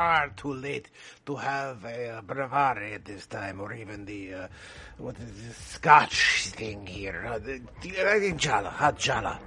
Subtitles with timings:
[0.00, 0.88] Far too late
[1.26, 4.48] to have a uh, brivari at this time, or even the, uh,
[4.96, 7.26] what is this Scotch thing here?
[7.28, 9.38] Uh, the, the, I think Jala, hot Jala.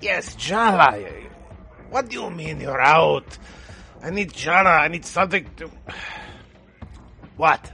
[0.00, 0.98] Yes, Jala.
[1.90, 3.38] What do you mean you're out?
[4.02, 5.70] I need Jala, I need something to...
[7.36, 7.70] What?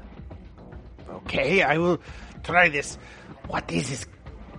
[1.09, 2.03] Okay, I will
[2.43, 2.99] try this.
[3.47, 4.07] What is this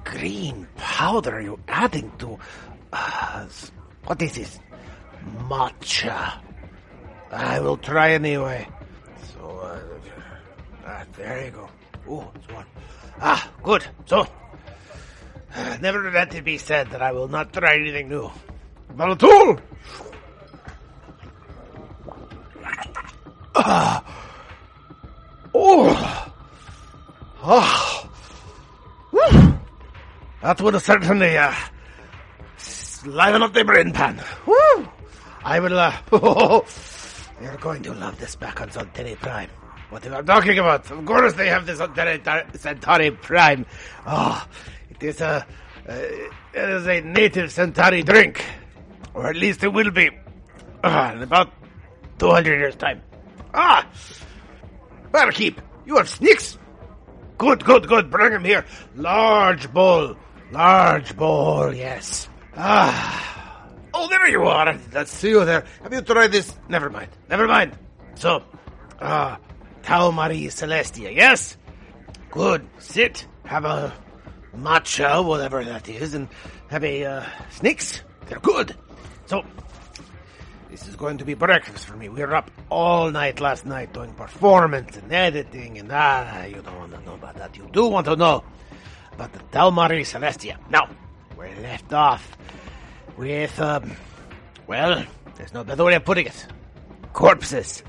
[0.03, 2.39] green powder you're adding to...
[2.91, 3.45] Uh,
[4.05, 4.59] what is this?
[5.47, 6.41] Matcha.
[7.31, 8.67] I will try anyway.
[9.33, 9.79] So, uh,
[10.85, 11.69] ah, there you go.
[12.09, 12.65] Ooh, it's one.
[13.19, 13.85] Ah, good.
[14.05, 14.27] So,
[15.55, 18.29] uh, never let it be said that I will not try anything new.
[18.95, 19.59] Valatul!
[23.55, 24.03] Ah.
[25.53, 26.31] Oh.
[27.41, 28.09] Ah.
[29.11, 29.59] Whew.
[30.41, 31.53] That would certainly, uh,
[33.05, 34.21] liven up the brain pan.
[34.45, 34.87] Woo!
[35.43, 35.93] I will, uh,
[37.41, 39.49] you're going to love this back on Centauri Prime.
[39.89, 40.89] What am I talking about?
[40.89, 42.21] Of course they have this Centauri,
[42.57, 43.65] Centauri Prime.
[44.05, 44.45] Oh,
[44.89, 45.45] it is a,
[45.87, 48.43] uh, it is a native Centauri drink.
[49.13, 50.09] Or at least it will be.
[50.83, 51.51] Uh, in about
[52.19, 53.01] 200 years' time.
[53.53, 53.87] Ah!
[55.11, 56.57] Barkeep, you have sneaks?
[57.37, 58.09] Good, good, good.
[58.11, 58.65] Bring him here.
[58.95, 60.15] Large bowl.
[60.51, 62.29] Large bowl, yes.
[62.55, 63.34] Ah.
[63.97, 64.77] Oh, there you are.
[64.93, 65.63] Let's see you there.
[65.81, 66.53] Have you tried this?
[66.67, 67.07] Never mind.
[67.29, 67.77] Never mind.
[68.15, 68.43] So,
[68.99, 69.39] ah,
[69.83, 71.55] Tau Marie Celestia, yes?
[72.29, 72.67] Good.
[72.77, 73.25] Sit.
[73.45, 73.93] Have a
[74.53, 76.27] matcha, whatever that is, and
[76.67, 78.01] have a, uh, snakes.
[78.27, 78.75] They're good.
[79.27, 79.45] So,
[80.69, 82.09] this is going to be breakfast for me.
[82.09, 86.77] We were up all night last night doing performance and editing and ah, you don't
[86.77, 87.55] want to know about that.
[87.55, 88.43] You do want to know
[89.13, 90.57] about the Tau Marie Celestia.
[90.69, 90.89] Now,
[91.39, 92.35] we left off
[93.17, 93.91] with, um,
[94.67, 95.03] well,
[95.35, 96.45] there's no better way of putting it.
[97.13, 97.83] Corpses.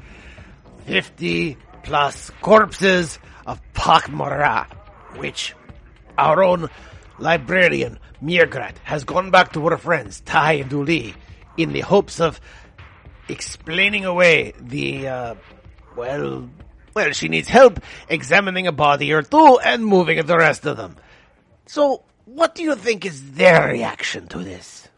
[0.87, 4.66] 50 plus corpses of Pak'ma'ra,
[5.16, 5.54] which
[6.16, 6.69] our own
[7.19, 11.15] librarian, mrr'gra'rat, has gone back to her friends, Ty and Du'li,
[11.56, 12.41] in the hopes of
[13.28, 15.34] explaining away the, uh,
[15.97, 16.48] well,
[16.94, 20.97] well, she needs help examining a body or two and moving the rest of them.
[21.66, 24.88] So, what do you think is their reaction to this?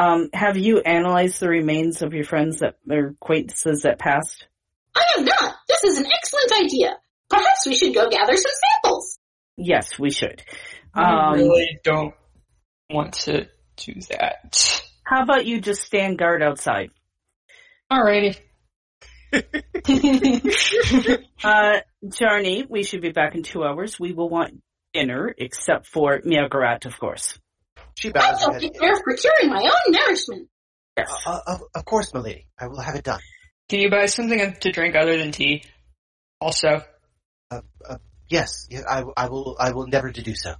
[0.00, 4.46] Um, have you analyzed the remains of your friends that or acquaintances that passed?
[4.94, 5.54] I have not.
[5.68, 6.96] This is an excellent idea.
[7.28, 9.18] Perhaps we should go gather some samples.
[9.56, 10.42] Yes, we should.
[10.94, 12.14] I Um, really don't
[12.90, 14.82] want to do that.
[15.04, 16.90] how about you just stand guard outside?
[17.92, 18.38] Alrighty.
[21.44, 23.98] Uh, Jarny, we should be back in two hours.
[24.00, 24.60] We will want
[24.92, 27.38] dinner, except for mrr'gra'rat, of course.
[27.98, 28.62] She I bows her shall head.
[28.62, 30.48] take care of procuring my own nourishment.
[30.96, 31.10] Yes.
[31.26, 32.46] Uh, of, of course, milady.
[32.58, 33.20] I will have it done.
[33.68, 35.64] Can you buy something to drink other than tea?
[36.40, 36.82] Also,
[37.50, 37.96] Uh, uh,
[38.28, 39.56] yes, yes, I, I will.
[39.58, 40.54] I will endeavor to do so.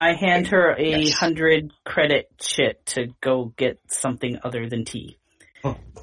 [0.00, 1.12] I hand her a Yes.
[1.14, 5.18] hundred credit chit to go get something other than tea.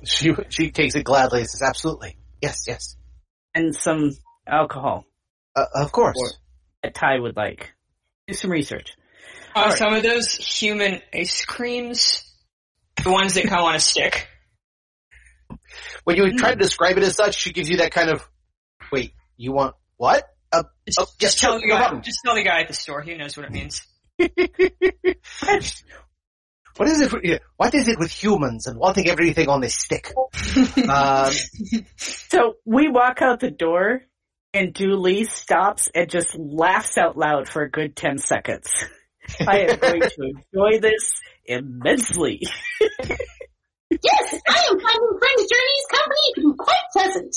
[0.06, 2.96] She she takes it gladly and says, "Absolutely, yes, yes,
[3.56, 4.12] And some
[4.46, 5.06] alcohol
[5.56, 6.32] uh, of course." Or-
[6.84, 7.74] that Ty would like.
[8.28, 8.96] Do some research.
[9.58, 9.78] Uh, Alright.
[9.78, 12.24] some of those human ice creams,
[13.04, 14.28] the ones that come on a stick.
[16.04, 18.28] When you try to describe it as such, she gives you that kind of,
[18.92, 22.00] "Wait, you want what?" Uh, Just, oh, yes, just tell sure, the guy.
[22.00, 23.02] Just tell the guy at the store.
[23.02, 23.86] He knows what it means.
[26.78, 27.12] What is it?
[27.12, 30.14] with- What is it with humans and wanting everything on this stick?
[30.90, 31.32] um,
[31.96, 34.04] So we walk out the door
[34.54, 38.70] and Du'li stops and just laughs out loud for a good 10 seconds.
[39.48, 41.12] I am going to enjoy this
[41.46, 42.42] immensely.
[43.90, 47.36] Yes, I am finding Friends Journey's company to be quite pleasant.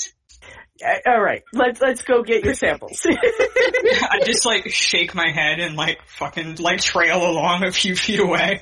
[1.05, 3.05] All right, let's let's go get your samples.
[3.05, 8.19] I just like shake my head and like fucking like trail along a few feet
[8.19, 8.61] away.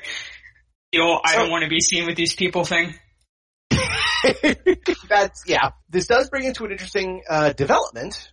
[0.91, 2.93] You know, I don't want to be seen with these people thing.
[5.09, 5.71] That's yeah.
[5.89, 8.31] This does bring into an interesting uh, development,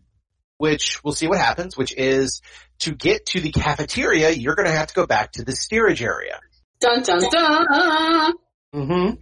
[0.59, 1.77] which we'll see what happens.
[1.77, 2.43] Which is
[2.81, 6.03] to get to the cafeteria, you're going to have to go back to the steerage
[6.03, 6.41] area.
[6.81, 8.33] Dun dun dun.
[8.75, 9.15] Mm-hmm.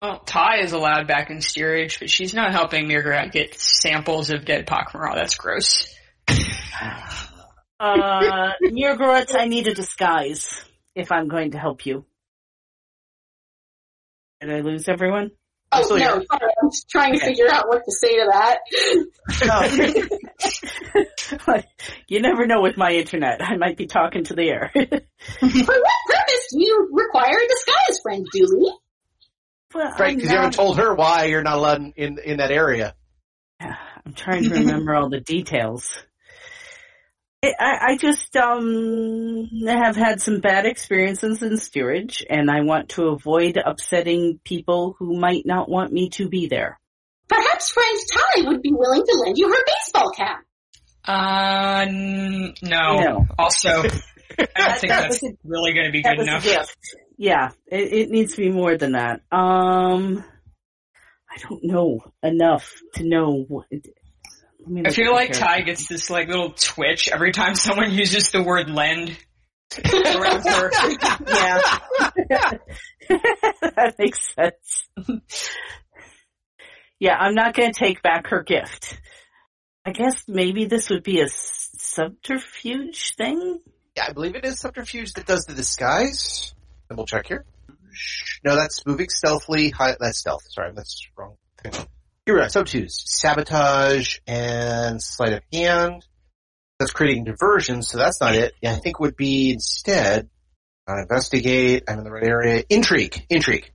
[0.00, 4.44] Well, Ty is allowed back in steerage, but she's not helping mrr'gra'rat get samples of
[4.44, 5.14] dead Pak'ma'ra.
[5.14, 5.94] That's gross.
[7.80, 10.64] Uh, mrr'gra'rat, I need a disguise
[10.96, 12.04] if I'm going to help you.
[14.40, 15.30] Did I lose everyone?
[15.70, 16.24] Oh still no, here.
[16.30, 18.60] sorry, I'm just trying to figure out what to say to that.
[22.08, 23.42] you never know with my internet.
[23.42, 24.70] I might be talking to the air.
[24.74, 25.02] For what
[25.58, 28.70] purpose do you require a disguise, friend Du'li?
[29.74, 32.36] well, Right, I'm because you haven't told her why you're not allowed in in, in
[32.38, 32.94] that area.
[33.60, 35.86] I'm trying to remember all the details.
[37.42, 42.90] I, I I just um have had some bad experiences in steerage, and I want
[42.90, 46.78] to avoid upsetting people who might not want me to be there.
[47.28, 50.40] Perhaps friend Ty would be willing to lend you her baseball cap.
[51.06, 52.96] Uh, n- no.
[53.00, 53.26] No.
[53.38, 56.46] Also, I don't think That that's was a- really going to be good enough.
[57.16, 59.20] Yeah, it, it needs to be more than that.
[59.30, 60.24] Um,
[61.30, 63.66] I don't know enough to know what.
[64.68, 68.30] Let me I feel like Ty gets this like little twitch every time someone uses
[68.30, 69.16] the word lend.
[72.30, 72.52] Yeah.
[73.08, 74.88] that makes sense.
[76.98, 79.00] yeah, I'm not going to take back her gift.
[79.86, 83.60] I guess maybe this would be a subterfuge thing?
[83.96, 86.54] Yeah, I believe it is subterfuge that does the disguise.
[86.90, 87.46] Double check here.
[88.44, 89.70] No, that's moving stealthily.
[89.70, 90.42] Hi, that's stealth.
[90.50, 91.36] Sorry, that's wrong.
[91.62, 91.86] thing.
[92.28, 92.50] Here we are.
[92.50, 96.06] Sabotage, and sleight of hand.
[96.78, 98.52] That's creating diversion, so that's not it.
[98.60, 100.28] Yeah, I think would be instead
[100.86, 101.84] uh, investigate.
[101.88, 102.64] I'm in the right area.
[102.68, 103.72] Intrigue, intrigue.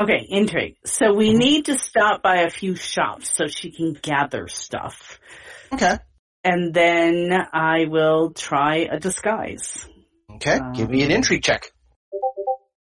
[0.00, 0.76] Okay, intrigue.
[0.84, 5.18] So we need to stop by a few shops so she can gather stuff.
[5.72, 5.98] Okay.
[6.44, 9.88] And then I will try a disguise.
[10.36, 10.60] Okay.
[10.76, 11.72] Give me an intrigue check.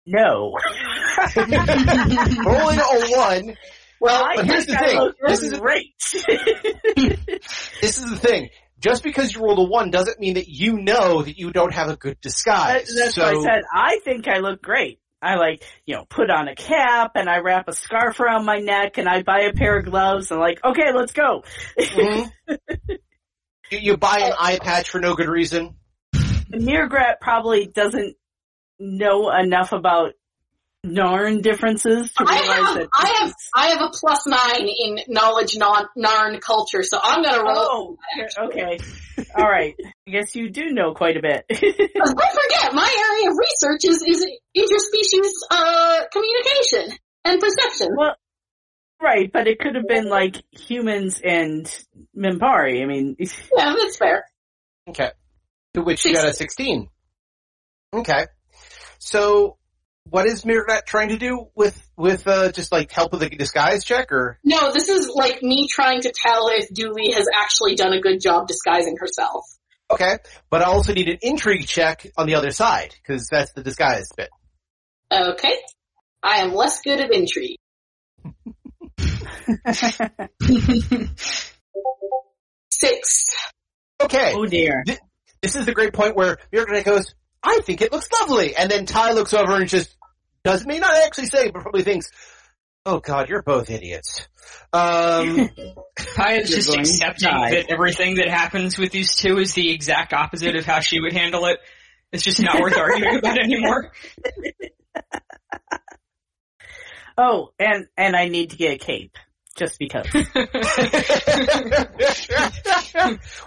[0.07, 0.57] No.
[1.37, 3.57] Rolling a one.
[4.01, 5.13] Well, I But here's think the thing.
[5.27, 5.95] This is- great.
[7.81, 8.51] This is the thing.
[8.79, 11.89] Just because you rolled a one doesn't mean that you know that you don't have
[11.89, 12.95] a good That- disguise.
[12.95, 13.63] that's so, what I said.
[13.73, 15.01] I think I look great.
[15.23, 18.59] I like, you know, put on a cap and I wrap a scarf around my
[18.59, 21.43] neck and I buy a pair of gloves and like, okay, let's go.
[21.79, 22.31] Mhm.
[23.71, 25.75] you, buy an eye patch for no good reason.
[26.15, 28.15] mrr'gra'rat probably doesn't
[28.79, 30.13] know enough about
[30.85, 32.89] Narn differences to I have, that.
[32.95, 37.43] I have, I have a plus nine in knowledge non Narn culture, so I'm gonna
[37.43, 37.99] roll.
[38.39, 38.79] Oh, okay.
[39.35, 39.75] All right.
[40.07, 41.45] I guess you do know quite a bit.
[41.49, 44.27] Don't forget, my area of research is, is
[44.57, 47.89] interspecies, uh, communication and perception.
[47.97, 48.15] well,
[49.03, 51.67] right, but it could have been like humans and
[52.17, 52.83] Minbari.
[52.83, 54.25] I mean, Yeah, that's fair.
[54.89, 55.11] Okay.
[55.75, 56.89] To which you got a 16.
[57.93, 58.27] Okay.
[58.99, 59.56] So,
[60.09, 63.85] what is mrr'gra'rat trying to do with, with, uh, just like help with the disguise
[63.85, 64.39] check or?
[64.45, 68.21] No, this is like me trying to tell if Du'li has actually done a good
[68.21, 69.45] job disguising herself.
[69.91, 70.19] Okay.
[70.51, 74.09] But I also need an intrigue check on the other side, cause that's the disguise
[74.17, 74.31] bit.
[75.13, 75.55] Okay.
[76.23, 77.59] I am less good at intrigue.
[82.71, 83.37] Six.
[84.01, 84.33] Okay.
[84.35, 84.85] oh dear.
[85.43, 88.57] This is the great point where mrr'gra'rat goes, I think it looks lovely.
[88.57, 89.96] And then Ty looks over and just
[90.47, 92.11] does may not actually say, but probably thinks,
[92.85, 94.29] Oh god, you're both idiots.
[94.73, 95.51] Um,
[95.99, 97.51] Ty is just going to accepting die.
[97.51, 101.13] that everything that happens with these two is the exact opposite of how she would
[101.13, 101.59] handle it.
[102.13, 103.93] It's just not worth arguing about anymore.
[107.19, 109.17] Oh, and and I need to get a cape
[109.57, 110.07] just because.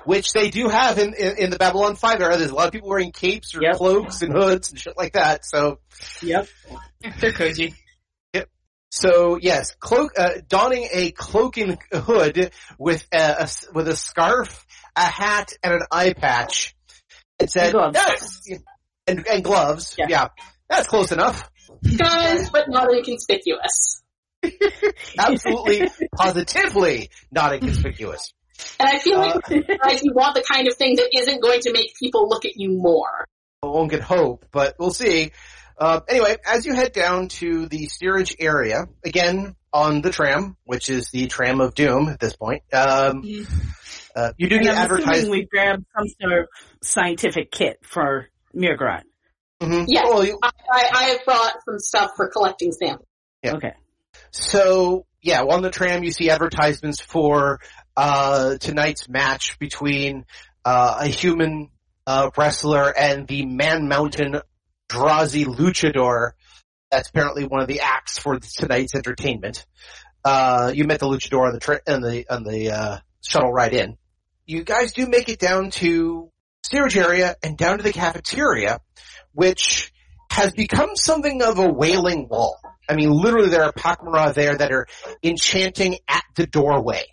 [0.05, 2.37] which they do have in, in, in the Babylon 5 era.
[2.37, 3.75] There's a lot of people wearing capes or Yep.
[3.75, 5.45] cloaks and hoods and shit like that.
[5.45, 5.79] So,
[6.21, 6.47] Yep.
[7.19, 7.75] They're cozy.
[8.33, 8.49] Yep.
[8.91, 13.95] So yes, cloak, uh, donning a cloak and hood with a, a s- with a
[13.95, 16.75] scarf, a hat, and an eye patch.
[17.39, 17.93] It said, And gloves.
[17.93, 18.41] "That's-
[19.07, 19.95] and, and gloves.
[19.97, 20.05] Yeah.
[20.09, 20.27] Yeah.
[20.69, 21.49] That's close enough.
[21.97, 24.03] Guys, but not inconspicuous.
[25.17, 28.33] Absolutely, positively not inconspicuous.
[28.79, 31.61] And I feel like Uh, guys, you want the kind of thing that isn't going
[31.61, 33.25] to make people look at you more.
[33.61, 35.31] one can hope, but we'll see.
[35.77, 40.89] Uh, anyway, as you head down to the steerage area, again on the tram, which
[40.89, 43.23] is the tram of doom at this point, um,
[44.15, 45.09] uh, you do And get I'm advertised.
[45.11, 46.47] assuming we grabbed some sort of
[46.83, 49.03] scientific kit for mrr'gra'rat.
[49.61, 49.85] Mhm.
[49.87, 50.03] Yeah.
[50.05, 53.07] Well, you- I, I, I have brought some stuff for collecting samples.
[53.43, 53.55] Yeah.
[53.55, 53.73] Okay.
[54.31, 57.59] So yeah, on the tram you see advertisements for
[57.97, 60.25] uh, tonight's match between
[60.63, 61.69] uh, a human
[62.07, 64.41] uh, wrestler and the Man Mountain
[64.89, 66.31] Drazi luchador.
[66.89, 69.65] That's apparently one of the acts for tonight's entertainment.
[70.23, 73.73] Uh, you met the luchador on the tra- on the on the uh, shuttle ride
[73.73, 73.97] in.
[74.45, 76.31] You guys do make it down to
[76.63, 78.79] steerage area and down to the cafeteria,
[79.33, 79.91] which
[80.31, 82.59] has become something of a wailing wall.
[82.89, 84.87] I mean, literally there are Pak'ma'ra there that are
[85.23, 87.03] enchanting at the doorway.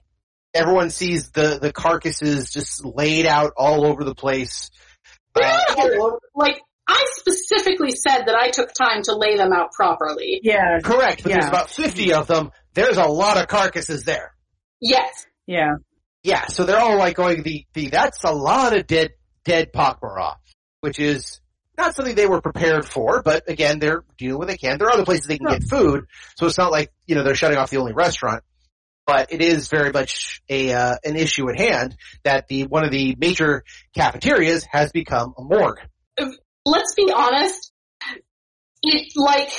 [0.55, 4.71] Everyone sees the, the carcasses just laid out all over the place.
[5.35, 5.61] Uh,
[6.35, 10.41] like, I specifically said that I took time to lay them out properly.
[10.43, 10.79] Yeah.
[10.83, 12.53] correct, but there's about 50 of them.
[12.73, 14.35] There's a lot of carcasses there.
[14.81, 15.27] Yes.
[15.47, 15.75] Yeah.
[16.23, 19.11] Yeah, so they're all like going, the, the, that's a lot of dead,
[19.45, 20.37] dead Pak'ma'ra,
[20.81, 21.41] which is
[21.79, 24.79] not something they were prepared for, but again, they're doing what they can.
[24.79, 26.07] There are other places they can get food,
[26.37, 28.43] so it's not like, you know, they're shutting off the only restaurant.
[29.07, 32.91] But it is very much a, uh, an issue at hand that the, one of
[32.91, 33.63] the major
[33.95, 35.79] cafeterias has become a morgue.
[36.65, 37.71] Let's be honest.
[38.83, 39.51] It, like,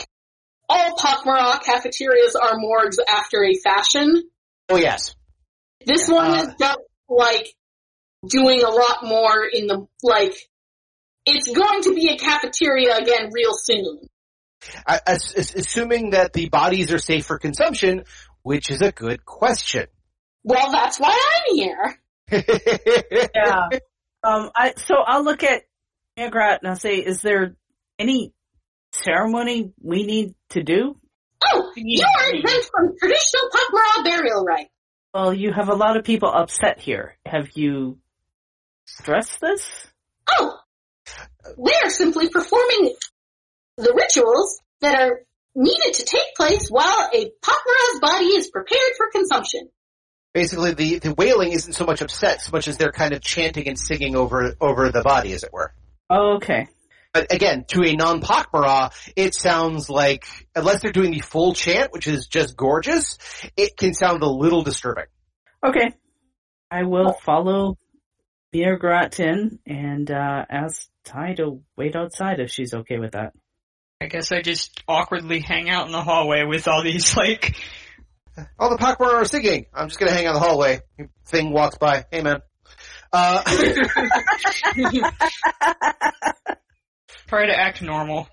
[0.67, 4.24] all Pak'ma'ra cafeterias are morgues after a fashion.
[4.67, 5.15] Oh yes.
[5.86, 7.47] This one Uh, is just, like,
[8.27, 10.36] doing a lot more in the, like,
[11.27, 14.07] it's going to be a cafeteria again real soon.
[14.88, 18.05] As, as- assuming that the bodies are safe for consumption,
[18.41, 19.88] which is a good question.
[20.43, 21.19] Well, that's why
[21.50, 22.00] I'm here.
[23.36, 23.69] Yeah.
[24.24, 25.63] Um, I, so I'll look at
[26.17, 27.55] Magrat and I'll say, is there
[28.00, 28.34] any
[28.91, 30.98] ceremony we need to do?
[31.46, 34.67] Oh, you are exempt from traditional Pak'ma'ra burial rite.
[35.13, 37.15] Well, you have a lot of people upset here.
[37.25, 38.00] Have you
[38.86, 39.69] stressed this?
[40.29, 40.57] Oh,
[41.58, 42.96] they're simply performing
[43.78, 45.22] the rituals that are
[45.56, 49.70] needed to take place while a Pak'ma'ra's body is prepared for consumption.
[50.34, 53.68] Basically, the, the wailing isn't so much upset, so much as they're kind of chanting
[53.68, 55.74] and singing over, over the body, as it were.
[56.10, 56.68] Oh, okay.
[57.14, 62.06] But again, to a non-Pak'ma'ra, it sounds like, unless they're doing the full chant, which
[62.06, 63.18] is just gorgeous,
[63.56, 65.06] it can sound a little disturbing.
[65.66, 65.92] Okay.
[66.70, 67.78] I will follow
[68.54, 73.34] Magrat in and, uh, ask Ty to wait outside if she's okay with that.
[74.01, 77.56] I guess I just awkwardly hang out in the hallway with all these like
[78.60, 79.66] All the Pak'ma'ra are singing.
[79.74, 80.82] I'm just gonna hang out in the hallway.
[81.25, 82.06] Thing walks by.
[82.12, 82.42] Hey man.
[83.12, 83.42] Uh,
[87.27, 88.27] try to act normal.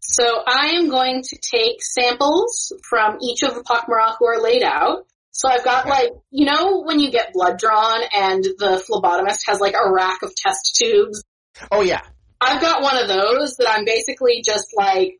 [0.00, 4.62] So I am going to take samples from each of the Pak'ma'ra who are laid
[4.62, 5.06] out.
[5.32, 9.60] So I've got like, you know when you get blood drawn and the phlebotomist has
[9.60, 11.24] like a rack of test tubes?
[11.70, 12.02] oh yeah.
[12.40, 15.18] I've got one of those that I'm basically just like,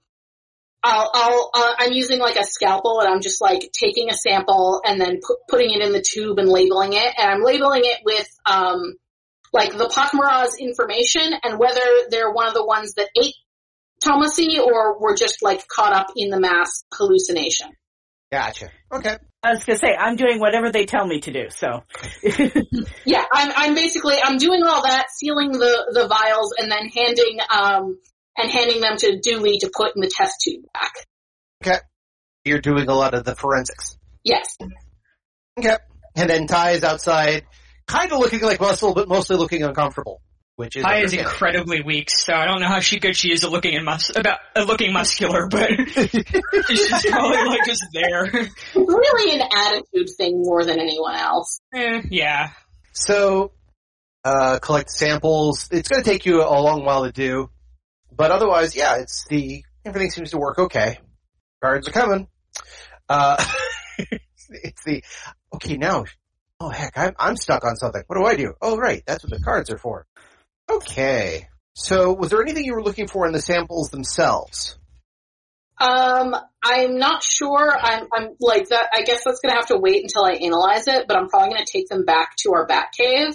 [0.82, 4.82] I'll, I'll, uh, I'm using like a scalpel and I'm just like taking a sample
[4.84, 7.14] and then pu- putting it in the tube and labeling it.
[7.16, 8.94] And I'm labeling it with, um,
[9.52, 13.34] like the Pak'ma'ra's information and whether they're one of the ones that ate
[14.04, 17.68] Tomasi or were just like caught up in the mass hallucination.
[18.32, 18.70] Gotcha.
[18.90, 19.18] Okay.
[19.42, 21.84] I was gonna say, I'm doing whatever they tell me to do, so.
[23.04, 27.40] Yeah, I'm, I'm basically, I'm doing all that, sealing the, the vials and then handing,
[27.54, 27.98] um,
[28.38, 30.92] and handing them to Du'li to put in the test tube back.
[31.62, 31.78] Okay.
[32.46, 33.98] You're doing a lot of the forensics.
[34.24, 34.56] Yes.
[35.58, 35.76] Okay.
[36.16, 37.44] And then Ty is outside,
[37.86, 40.22] kind of looking like muscle, but mostly looking uncomfortable.
[40.56, 43.42] Which is Ty is incredibly weak, so I don't know how she good she is
[43.42, 48.26] at looking in mus- about uh, looking muscular, but she's probably like just there.
[48.26, 51.58] It's really an attitude thing more than anyone else.
[51.74, 52.50] Eh, yeah.
[52.92, 53.52] So,
[54.24, 55.68] uh, collect samples.
[55.72, 57.48] It's going to take you a long while to do,
[58.14, 60.98] but otherwise, yeah, it's the everything seems to work okay.
[61.62, 62.28] Guards are coming.
[63.08, 63.42] Uh,
[63.98, 65.02] it's the
[65.54, 66.04] okay now.
[66.60, 68.02] Oh heck, I'm I'm stuck on something.
[68.06, 68.54] What do I do?
[68.60, 70.06] Oh right, that's what the cards are for.
[70.70, 71.48] Okay.
[71.74, 74.76] So, was there anything you were looking for in the samples themselves?
[75.80, 77.76] Um, I'm not sure.
[77.76, 78.88] I'm, I'm like that.
[78.92, 81.64] I guess that's gonna have to wait until I analyze it, but I'm probably gonna
[81.66, 83.34] take them back to our bat cave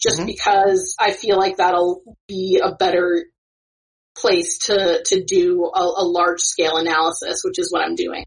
[0.00, 0.26] just Mhm.
[0.26, 3.26] because I feel like that'll be a better
[4.16, 8.24] place to, to do a, a large scale analysis, which is what I'm doing.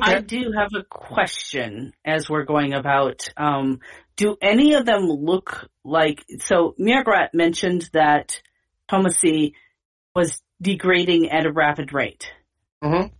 [0.00, 3.28] I do have a question as we're going about.
[3.36, 3.80] Um,
[4.20, 8.42] do any of them look like, so mrr'gra'rat mentioned that
[8.86, 9.54] Tomasi
[10.14, 12.30] was degrading at a rapid rate.
[12.84, 13.12] Mhm.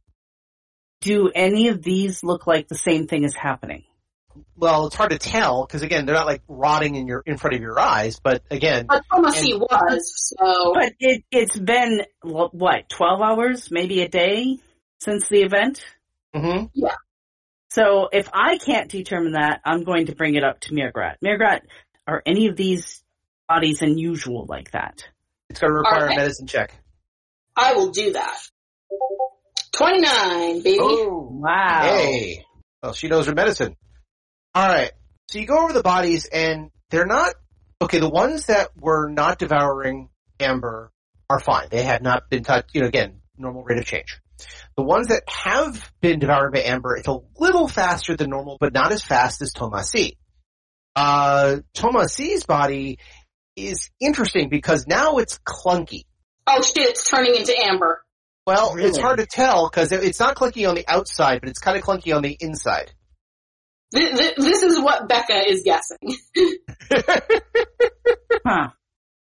[1.00, 3.84] Do any of these look like the same thing is happening?
[4.56, 7.56] Well, it's hard to tell because again, they're not like rotting in your in front
[7.56, 8.20] of your eyes.
[8.22, 14.08] But again, But Tomasi was, so But it, it's been, what, 12 hours, maybe a
[14.08, 14.58] day
[15.00, 15.82] since the event?
[16.34, 16.66] hmm
[17.70, 21.16] So if I can't determine that, I'm going to bring it up to mrr'gra'rat.
[21.24, 21.60] mrr'gra'rat,
[22.06, 23.02] are any of these
[23.48, 25.08] bodies unusual like that?
[25.48, 26.16] It's going to require Alright.
[26.16, 26.72] a medicine check.
[27.56, 28.38] I will do that.
[29.72, 30.78] 29, baby.
[30.80, 31.82] Oh, Wow.
[31.84, 32.44] hey.
[32.82, 33.76] Well, she knows her medicine.
[34.54, 34.90] All right.
[35.28, 37.34] So you go over the bodies, and they're not
[37.80, 38.00] okay.
[38.00, 40.08] The ones that were not devouring
[40.40, 40.90] amber
[41.28, 41.68] are fine.
[41.70, 42.70] They have not been touched.
[42.74, 44.18] You know, again, normal rate of change.
[44.76, 48.72] The ones that have been devoured by amber, it's a little faster than normal, but
[48.72, 50.16] not as fast as Tomasi.
[50.96, 52.98] Uh, Tomasi's body
[53.56, 56.04] is interesting because now it's clunky.
[56.46, 58.02] Oh shit, it's turning into amber.
[58.46, 61.76] Well, it's hard to tell because it's not clunky on the outside, but it's kind
[61.76, 62.92] of clunky on the inside.
[63.94, 66.16] Th- th- this is what Becca is guessing.
[68.46, 68.70] Huh.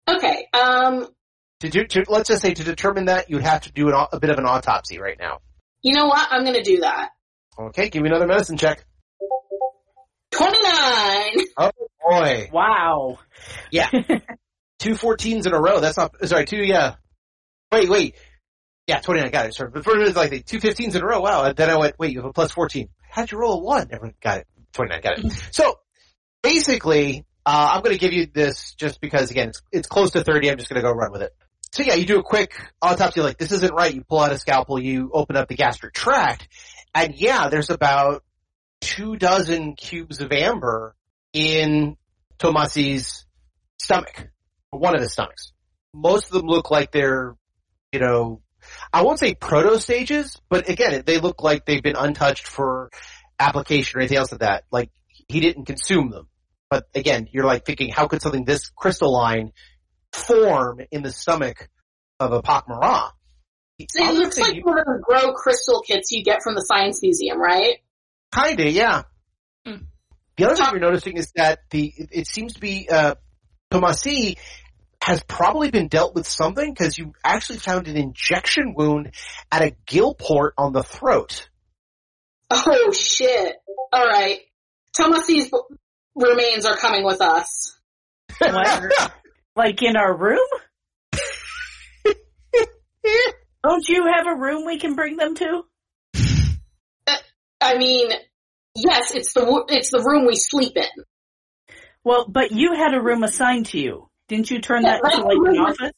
[0.08, 1.06] Okay, um,
[1.60, 4.20] to, do, to let's just say to determine that you'd have to do an, a
[4.20, 5.38] bit of an autopsy right now.
[5.82, 6.28] you know what?
[6.30, 7.10] I'm gonna do that.
[7.58, 8.84] Okay, give me another medicine check.
[10.32, 11.46] 29!
[11.56, 11.70] Oh
[12.08, 13.18] boy, Wow.
[13.70, 13.88] Yeah.
[14.78, 15.80] two 14s in a row.
[15.80, 16.44] That's not sorry.
[16.46, 16.94] Two yeah.
[17.72, 18.14] Wait, wait.
[18.86, 19.30] Yeah, twenty nine.
[19.30, 19.54] Got it.
[19.54, 21.20] Sorry, but for it's like the two 15s in a row.
[21.20, 21.44] Wow.
[21.44, 22.88] And then I went, wait, you have a plus fourteen.
[23.10, 23.88] How'd you roll a one?
[23.90, 24.46] Never got it.
[24.72, 25.00] Twenty nine.
[25.02, 25.32] Got it.
[25.52, 25.78] So
[26.42, 30.22] basically, uh, I'm going to give you this just because again, it's, it's close to
[30.22, 30.50] thirty.
[30.50, 31.32] I'm just going to go run with it.
[31.72, 33.20] So yeah, you do a quick autopsy.
[33.20, 33.94] Like this isn't right.
[33.94, 34.80] You pull out a scalpel.
[34.80, 36.48] You open up the gastric tract,
[36.94, 38.24] and yeah, there's about
[38.80, 40.94] two dozen cubes of amber
[41.32, 41.96] in
[42.38, 43.26] Tomasi's
[43.80, 44.28] stomach,
[44.70, 45.52] one of his stomachs.
[45.94, 47.36] Most of them look like they're,
[47.92, 48.42] you know,
[48.92, 52.90] I won't say proto stages, but again, they look like they've been untouched for
[53.38, 54.64] application or anything else like that.
[54.70, 54.90] Like
[55.28, 56.28] he didn't consume them.
[56.70, 59.52] But again, you're like thinking, how could something this crystalline
[60.18, 61.68] form in the stomach
[62.20, 63.10] of a Pak'ma'ra?
[63.90, 67.00] So it looks like one of the grow crystal kits you get from the Science
[67.00, 67.76] Museum, right?
[68.34, 69.02] Kinda, yeah.
[69.64, 69.84] Hmm.
[70.36, 73.14] The other thing you're noticing is that the it, it seems to be uh
[73.70, 74.36] Tomasi
[75.00, 79.12] has probably been dealt with something because you actually found an injection wound
[79.52, 81.48] at a gill port on the throat.
[82.50, 83.56] Oh shit.
[83.94, 84.40] Alright.
[84.98, 85.52] Tomasi's
[86.16, 87.78] remains are coming with us.
[89.58, 89.66] What?
[89.66, 90.38] like in our room?
[93.64, 95.62] Don't you have a room we can bring them to?
[97.60, 98.10] I mean,
[98.76, 100.84] yes, it's the it's the room we sleep in.
[102.04, 104.08] Well, but you had a room assigned to you.
[104.28, 105.90] Didn't you turn that into like an office?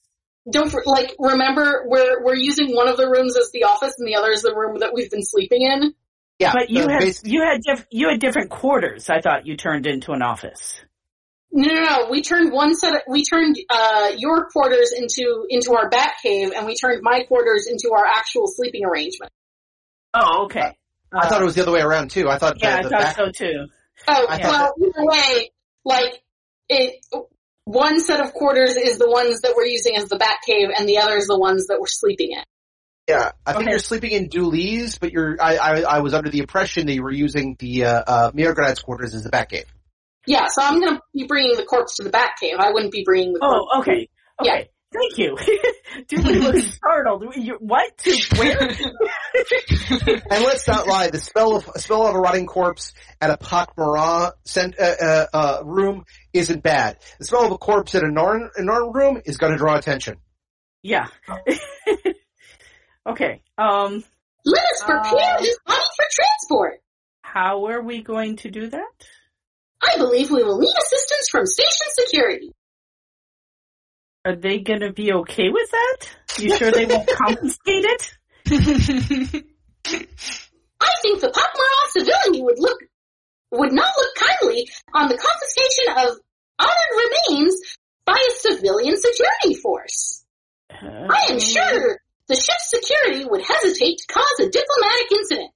[0.51, 4.15] Don't like remember we're we're using one of the rooms as the office and the
[4.15, 5.93] other is the room that we've been sleeping in.
[6.39, 9.11] yeah, But you uh, had you had diff- you had different quarters.
[9.11, 10.81] I thought you turned into an office.
[11.53, 12.11] No, no, no.
[12.11, 12.95] We turned one set.
[12.95, 17.25] Of, we turned uh, your quarters into into our bat cave, and we turned my
[17.25, 19.33] quarters into our actual sleeping arrangement.
[20.15, 20.77] Oh, okay.
[21.13, 22.29] I thought it was the other way around too.
[22.29, 23.67] I thought Yeah, the, I thought back- so too.
[24.07, 25.51] Oh, I thought well, either way,
[25.85, 26.23] like
[26.69, 27.05] it.
[27.65, 30.89] One set of quarters is the ones that we're using as the bat cave, and
[30.89, 32.43] the other is the ones that we're sleeping in.
[33.09, 33.71] Yeah, I think Okay.
[33.71, 35.37] you're sleeping in Du'li's, but you're.
[35.41, 38.83] I, I I was under the impression that you were using the uh, uh mrr'gra'rat's
[38.83, 39.67] quarters as the bat cave.
[40.27, 42.57] Yeah, so I'm gonna be bringing the corpse to the bat cave.
[42.59, 43.67] I wouldn't be bringing the corpse.
[43.73, 44.09] Oh, okay.
[44.43, 44.53] Yeah.
[44.55, 44.69] Okay.
[44.93, 45.37] Thank you.
[46.09, 47.25] Du'li looks startled.
[47.37, 47.93] You, what?
[48.37, 48.59] Where?
[50.31, 54.33] And let's not lie, the spell of smell of a rotting corpse at a Pak'ma'ra
[54.45, 56.99] cent, uh, uh, uh, room isn't bad.
[57.19, 59.77] The smell of a corpse at a Narn, a Narn room is going to draw
[59.77, 60.17] attention.
[60.83, 61.07] yeah.
[63.07, 63.43] okay.
[63.59, 64.05] Um,
[64.45, 66.81] Let us prepare Uh, this body for transport.
[67.23, 68.89] how are we going to do that?
[69.83, 72.53] I believe we will need assistance from station security.
[74.25, 75.97] Are they going to be okay with that?
[76.39, 78.13] You sure they won't confiscate it?
[80.81, 82.79] I think the Pak'ma'ra civility would look
[83.53, 86.19] would not look kindly on the confiscation of
[86.59, 86.93] honored
[87.29, 87.61] remains
[88.05, 90.25] by a civilian security force.
[90.71, 95.51] I am uh, sure the ship's security would hesitate to cause a diplomatic incident.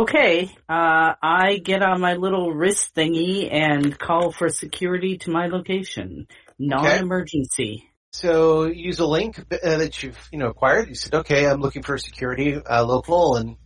[0.00, 5.48] Okay, uh, I get on my little wrist thingy and call for security to my
[5.48, 6.26] location.
[6.58, 7.84] Non-emergency.
[8.10, 10.88] So use a link uh, that you've you know acquired.
[10.88, 13.56] You said, okay, I'm looking for security uh, local, and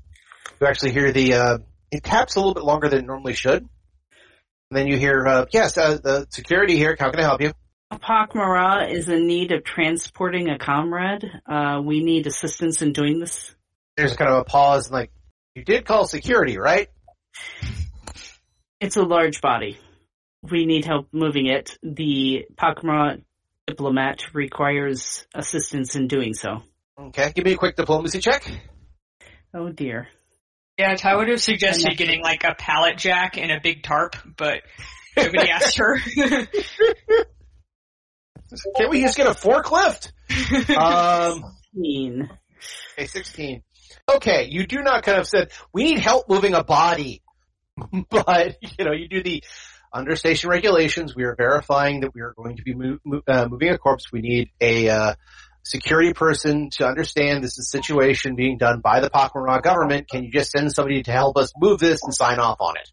[0.60, 1.58] you actually hear the uh,
[1.92, 3.62] it taps a little bit longer than it normally should.
[3.62, 3.68] And
[4.72, 6.96] then you hear, uh, yes, uh, the security here.
[6.98, 7.52] How can I help you?
[7.92, 11.30] Pak'ma'ra is in need of transporting a comrade.
[11.48, 13.54] Uh, we need assistance in doing this.
[13.96, 15.12] There's kind of a pause, and like,
[15.54, 16.88] you did call security, right?
[18.80, 19.78] It's a large body.
[20.42, 21.78] We need help moving it.
[21.82, 23.22] The Pak'ma'ra
[23.66, 26.62] diplomat requires assistance in doing so.
[26.98, 28.46] Okay, give me a quick diplomacy check.
[29.54, 30.08] Oh dear.
[30.76, 34.62] Yeah, Ty would have suggested getting like a pallet jack and a big tarp, but
[35.16, 35.98] nobody asked her.
[38.76, 40.10] Can't we just get a forklift?
[40.76, 42.28] Um, Mean.
[42.92, 43.62] okay, 16.
[44.16, 47.22] Okay, you do not kind of said, we need help moving a body.
[48.10, 49.42] but, you know, you do the
[49.92, 51.14] under station regulations.
[51.14, 54.12] We are verifying that we are going to be move, uh, moving a corpse.
[54.12, 55.14] We need a, uh,
[55.64, 60.08] security person to understand this is a situation being done by the Pak'ma'ra government.
[60.08, 62.90] Can you just send somebody to help us move this and sign off on it?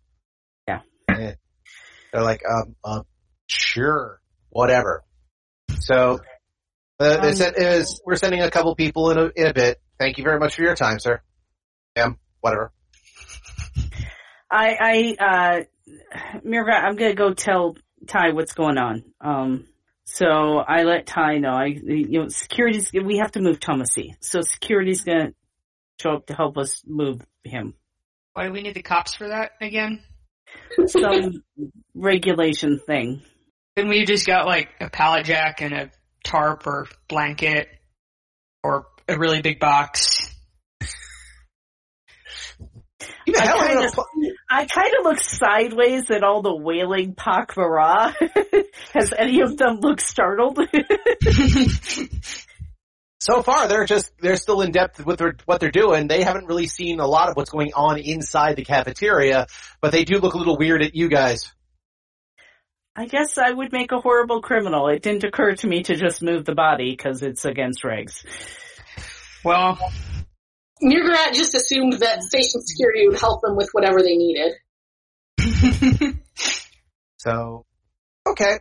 [0.67, 0.79] Yeah.
[1.09, 1.33] Eh.
[2.11, 3.03] They're like, um, um,
[3.47, 5.03] sure, whatever.
[5.79, 6.19] So,
[7.01, 9.81] uh, they Um, said is we're sending a couple people in a, in a bit.
[9.99, 11.21] Thank you very much for your time, sir.
[11.95, 12.71] Um, whatever.
[14.49, 17.75] I, I, uh, Mirva, I'm gonna go tell
[18.07, 19.03] Ty what's going on.
[19.21, 19.67] Um,
[20.05, 21.53] so I let Ty know.
[21.53, 24.15] I, you know, security's, we have to move Tomasi.
[24.19, 25.33] So security's gonna
[26.01, 27.75] show up to help us move him.
[28.33, 30.01] Why do we need the cops for that again?
[30.87, 31.43] Some
[31.93, 33.21] regulation thing.
[33.75, 35.91] Then we just got like a pallet jack and a
[36.23, 37.67] tarp or blanket
[38.63, 40.27] or a really big box.
[43.25, 44.07] You I kinda- pl-
[44.49, 48.13] I kind of look sideways at all the wailing Pak'ma'ra.
[48.93, 50.59] Has any of them looked startled?
[53.19, 56.07] so far they're just they're still in depth with their, what they're doing.
[56.07, 59.47] They haven't really seen a lot of what's going on inside the cafeteria,
[59.81, 61.51] but they do look a little weird at you guys.
[62.95, 64.87] I guess I would make a horrible criminal.
[64.89, 68.25] It didn't occur to me to just move the body because it's against regs.
[69.45, 69.77] Well,
[70.83, 74.53] mrr'gra'rat just assumed that station security would help them with whatever they needed.
[77.17, 77.65] So,
[78.27, 78.57] okay.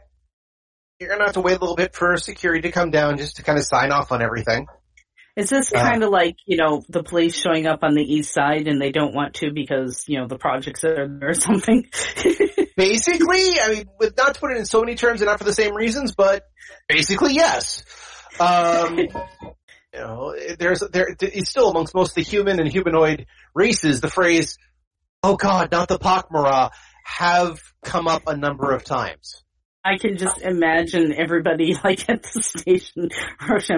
[0.99, 3.43] You're gonna have to wait a little bit for security to come down just to
[3.43, 4.67] kind of sign off on everything.
[5.35, 5.81] Is this Uh.
[5.81, 8.91] kind of like, you know, the police showing up on the east side and they
[8.93, 11.89] don't want to because, you know, the projects are there or something?
[12.81, 15.45] Basically, I mean, with not to put it in so many terms and not for
[15.45, 16.45] the same reasons, but
[16.89, 17.85] basically yes.
[18.41, 19.09] Um, you
[19.95, 24.01] know, there's there it's still amongst most of the human and humanoid races.
[24.01, 24.57] The phrase
[25.23, 26.71] "Oh God, not the Pak'ma'ra"
[27.05, 29.43] have come up a number of times.
[29.85, 33.11] I can just imagine everybody like at the station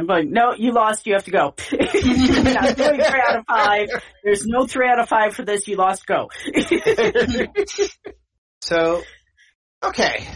[0.06, 1.54] going, no, you lost, you have to go.
[1.72, 3.88] You're not doing three out of five.
[4.24, 6.28] There's no three out of five for this, you lost, go.
[8.62, 9.02] So,
[9.82, 10.28] okay.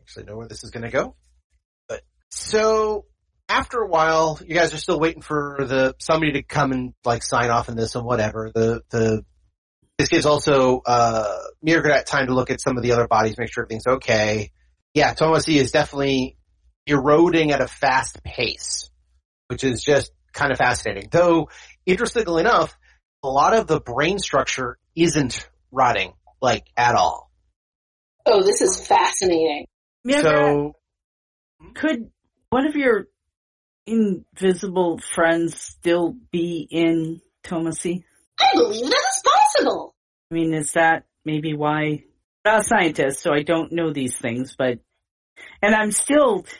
[0.00, 1.14] Actually, know where this is going to go.
[1.88, 3.06] But so
[3.48, 7.22] after a while, you guys are still waiting for the somebody to come and like
[7.22, 8.50] sign off on this and whatever.
[8.52, 9.24] The the
[9.96, 13.52] this gives also uh mrr'gra'rat time to look at some of the other bodies, make
[13.52, 14.50] sure everything's okay.
[14.92, 16.36] Yeah, Tomasi is definitely
[16.86, 18.90] eroding at a fast pace,
[19.46, 21.08] which is just kind of fascinating.
[21.12, 21.48] Though,
[21.84, 22.76] interestingly enough,
[23.22, 27.25] a lot of the brain structure isn't rotting like at all.
[28.26, 29.66] Oh, this is fascinating.
[30.06, 30.72] Mirga, So
[31.74, 32.10] could
[32.50, 33.06] one of your
[33.86, 38.02] invisible friends still be in Tomasi?
[38.40, 39.94] I believe that is possible.
[40.30, 41.82] I mean, is that maybe why?
[42.44, 44.78] I'm not a scientist, so I don't know these things, but,
[45.62, 46.52] and I'm still, I-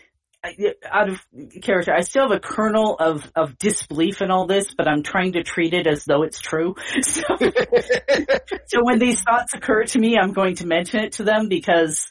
[0.85, 1.21] out of
[1.63, 5.33] character, I still have a kernel of, of disbelief in all this, but I'm trying
[5.33, 6.75] to treat it as though it's true.
[7.03, 7.23] So,
[8.67, 12.09] so when these thoughts occur to me, I'm going to mention it to them because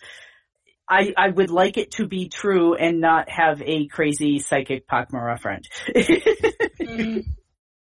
[0.87, 5.39] I, I would like it to be true and not have a crazy psychic Pak'ma'ra
[5.39, 5.67] friend.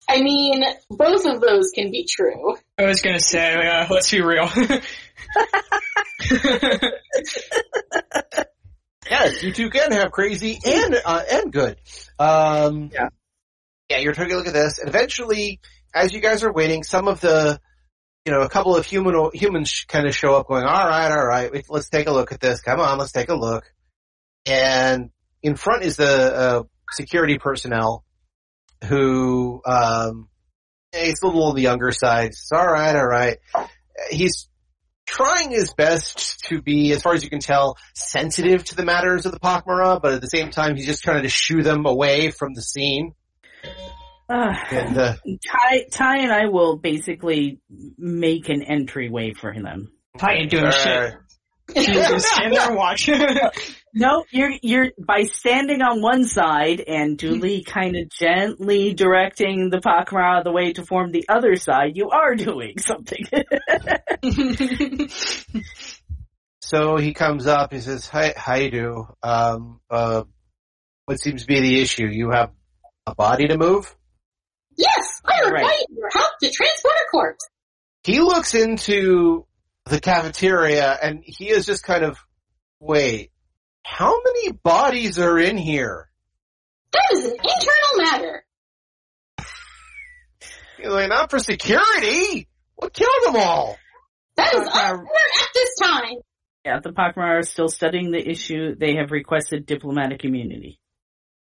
[0.09, 2.57] I mean, both of those can be true.
[2.78, 4.48] I was gonna say, uh, let's be real.
[9.10, 11.78] yes, you two can have crazy and uh, and good.
[12.18, 13.08] Um, Yeah.
[13.90, 13.98] yeah.
[13.98, 15.60] You're taking a look at this, and eventually,
[15.94, 17.60] as you guys are waiting, some of the,
[18.24, 21.26] you know, a couple of human humans kind of show up, going, "All right, all
[21.26, 22.60] right, let's take a look at this.
[22.60, 23.64] Come on, let's take a look."
[24.46, 25.10] And
[25.42, 26.62] in front is the uh,
[26.92, 28.04] security personnel,
[28.88, 30.28] who um,
[30.92, 32.28] he's a little on the younger side.
[32.28, 33.38] It's all right, all right.
[34.10, 34.48] He's
[35.06, 39.26] trying his best to be, as far as you can tell, sensitive to the matters
[39.26, 42.30] of the Pak'ma'ra, but at the same time, he's just trying to shoo them away
[42.30, 43.14] from the scene.
[44.28, 44.66] Ah.
[44.70, 45.14] And uh,
[45.46, 47.60] Ty, Ty and I will basically
[47.98, 49.92] make an entryway for them.
[50.20, 51.14] I ain't doing shit.
[51.74, 53.09] You just stand there and watch.
[53.96, 59.79] No, you're you're by standing on one side and Du'li kind of gently directing the
[59.79, 61.92] Pak'ma'ra the way to form the other side.
[61.96, 63.24] You are doing something.
[66.61, 67.72] so he comes up.
[67.72, 69.07] He says, "Hi, how you do?
[69.22, 70.24] Um, uh,
[71.07, 72.07] what seems to be the issue?
[72.07, 72.50] You have
[73.07, 73.94] a body to move?
[74.77, 75.85] Yes, I Right.
[75.90, 77.48] your help to transport a corpse.
[78.03, 79.46] he looks into
[79.87, 82.18] the cafeteria and he is just kind of,
[82.81, 83.31] wait,
[83.85, 86.09] how many bodies are in here?
[86.92, 88.44] That is an internal matter.
[90.79, 92.49] He's like, not for security.
[92.77, 93.77] What killed them all?
[94.37, 95.05] That is unclear
[95.40, 96.16] at this time.
[96.64, 98.75] Yeah, the Pak'ma'ra are still studying the issue.
[98.75, 100.81] They have requested diplomatic immunity.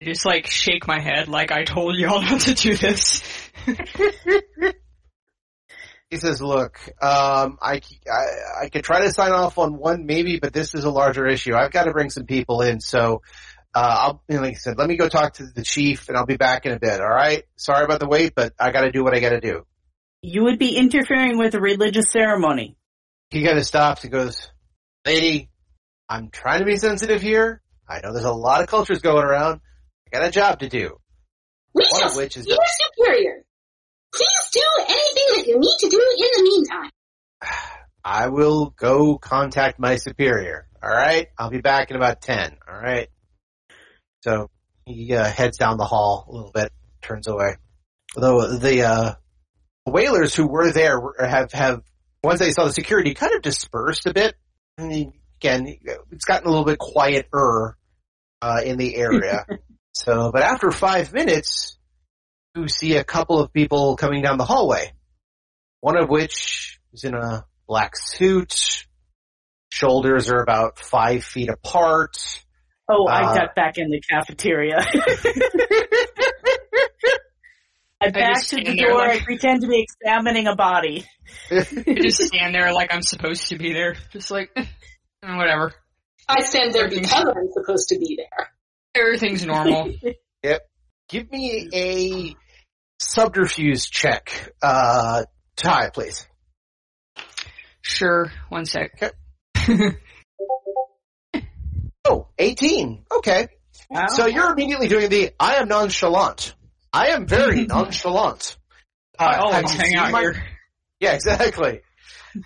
[0.01, 3.23] I just like shake my head like I told y'all not to do this.
[6.09, 10.39] He says, look, um, I, I, I could try to sign off on one maybe,
[10.39, 11.53] but this is a larger issue.
[11.53, 12.79] I've got to bring some people in.
[12.79, 13.21] So,
[13.75, 16.17] uh, I'll, you know, like I said, let me go talk to the chief and
[16.17, 17.01] I'll be back in a bit.
[17.01, 17.43] All right.
[17.57, 19.65] Sorry about the wait, but I got to do what I got to do.
[20.21, 22.77] You would be interfering with a religious ceremony.
[23.29, 24.49] He kind of stops and goes,
[25.05, 25.49] lady,
[26.07, 27.61] I'm trying to be sensitive here.
[27.87, 29.59] I know there's a lot of cultures going around.
[30.07, 30.97] I got a job to do.
[31.73, 32.59] We One shall of which is see your
[32.97, 33.43] superior.
[34.17, 36.91] Please do anything that you need to do in the meantime.
[38.03, 40.67] I will go contact my superior.
[40.81, 42.55] All right, I'll be back in about ten.
[42.67, 43.09] All right.
[44.21, 44.49] So
[44.85, 47.57] he uh, heads down the hall a little bit, turns away.
[48.15, 49.13] Though the uh,
[49.85, 51.81] whalers who were there have have
[52.23, 54.35] once they saw the security kind of dispersed a bit.
[54.77, 55.77] And again,
[56.11, 57.77] it's gotten a little bit quieter
[58.41, 59.45] uh, in the area.
[59.93, 61.76] so, but after five minutes,
[62.57, 64.91] you see a couple of people coming down the hallway.
[65.81, 68.85] One of which is in a black suit.
[69.69, 72.17] Shoulders are about five feet apart.
[72.89, 74.77] Oh, Uh, I duck back in the cafeteria.
[77.99, 78.97] I back just to the door.
[78.99, 81.03] like- I pretend to be examining a body.
[81.51, 81.63] I
[82.01, 83.95] just stand there like I'm supposed to be there.
[84.13, 84.65] Just like, eh,
[85.21, 85.73] whatever.
[86.29, 88.49] I stand there because I'm supposed to be there.
[88.95, 89.93] Everything's normal.
[90.43, 90.61] Yep.
[91.09, 92.35] Give me a
[92.99, 95.23] subterfuge check, uh,
[95.55, 96.27] Ty, please.
[97.81, 98.31] sure.
[98.49, 99.13] One sec.
[102.09, 103.03] Oh, 18.
[103.17, 103.49] Okay.
[103.89, 104.05] Wow.
[104.07, 106.55] So you're immediately doing the, I am nonchalant.
[106.93, 108.55] I am very nonchalant.
[109.19, 110.43] Uh, I always hang out my- here.
[111.01, 111.81] Yeah, exactly.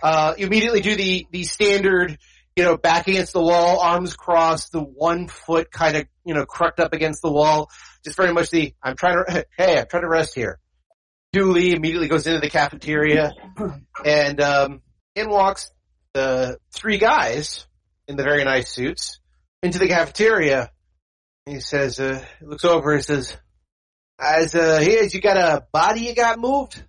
[0.04, 2.18] Uh, you immediately do the, the standard,
[2.58, 6.46] you know, back against the wall, arms crossed, the one foot kind of, you know,
[6.46, 7.70] crucked up against the wall.
[8.04, 10.60] Just very much the, I'm trying to, hey, I'm trying to rest here.
[11.34, 13.32] Du'li immediately goes into the cafeteria
[14.06, 14.82] and, um,
[15.16, 15.72] in walks
[16.14, 17.66] the three guys
[18.08, 19.20] in the very nice suits
[19.64, 20.72] into the cafeteria.
[21.46, 23.38] He says, uh, looks over and says,
[24.20, 26.84] as, uh, here's, you got a body you got moved?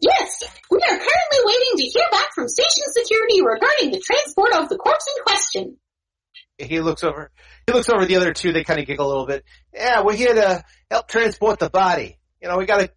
[0.00, 4.68] Yes, we are currently waiting to hear back from station security regarding the transport of
[4.68, 5.76] the corpse in question.
[6.58, 7.30] he looks over
[7.66, 10.14] he looks over the other two they kind of giggle a little bit yeah we're
[10.14, 12.90] here to help transport the body you know we got a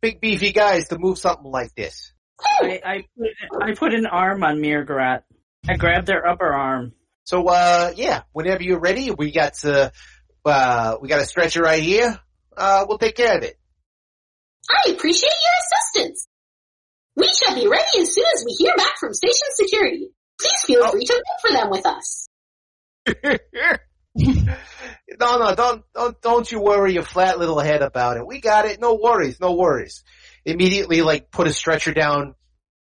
[0.00, 2.12] big beefy guys to move something like this
[2.44, 5.22] Oh, I, I, put, I put an arm on mrr'gra'rat.
[5.68, 6.92] I grabbed their upper arm.
[7.24, 9.90] so uh yeah whenever you're ready we got uh
[10.44, 12.18] uh we got a stretcher right here
[12.56, 13.56] uh we'll take care of it
[14.70, 16.28] I appreciate your assistance.
[17.16, 20.08] We shall be ready as soon as we hear back from station security.
[20.40, 22.28] Please feel free to wait for them with us.
[24.16, 28.64] no no don't don't don't you worry your flat little head about it we got
[28.66, 30.04] it no worries no worries
[30.44, 32.34] immediately like put a stretcher down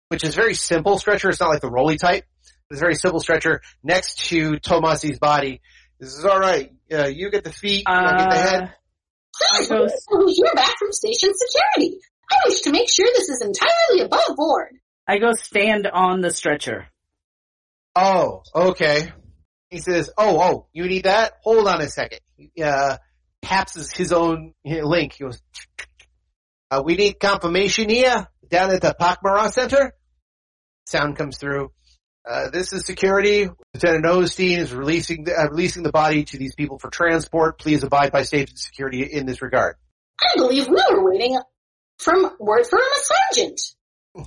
[0.08, 2.26] which is very simple stretcher it's not like the rolly type
[2.72, 5.62] it's a very simple stretcher next to Tomasi's body
[6.00, 8.68] this is all right uh, you get the feet I get the head Uh,
[9.58, 12.00] Please I go- wait until we hear back from station security.
[12.32, 14.76] I wish to make sure this is entirely above board.
[15.08, 16.88] I go stand on the stretcher.
[17.96, 19.12] Oh, okay.
[19.70, 21.34] He says, "Oh, oh, you need that?
[21.44, 22.20] Hold on a second.
[22.36, 22.98] He, uh,
[23.42, 25.14] taps his, his own link.
[25.14, 25.42] He goes,
[26.72, 29.94] uh, "We need confirmation here down at the Pak'ma'ra Center."
[30.86, 31.72] Sound comes through.
[32.28, 33.48] Uh, this is security.
[33.74, 37.60] Lieutenant Osteen is releasing the, uh, releasing the body to these people for transport.
[37.60, 39.76] Please abide by safety and security in this regard.
[40.20, 41.40] I believe we were waiting
[41.98, 43.62] from word from a sergeant.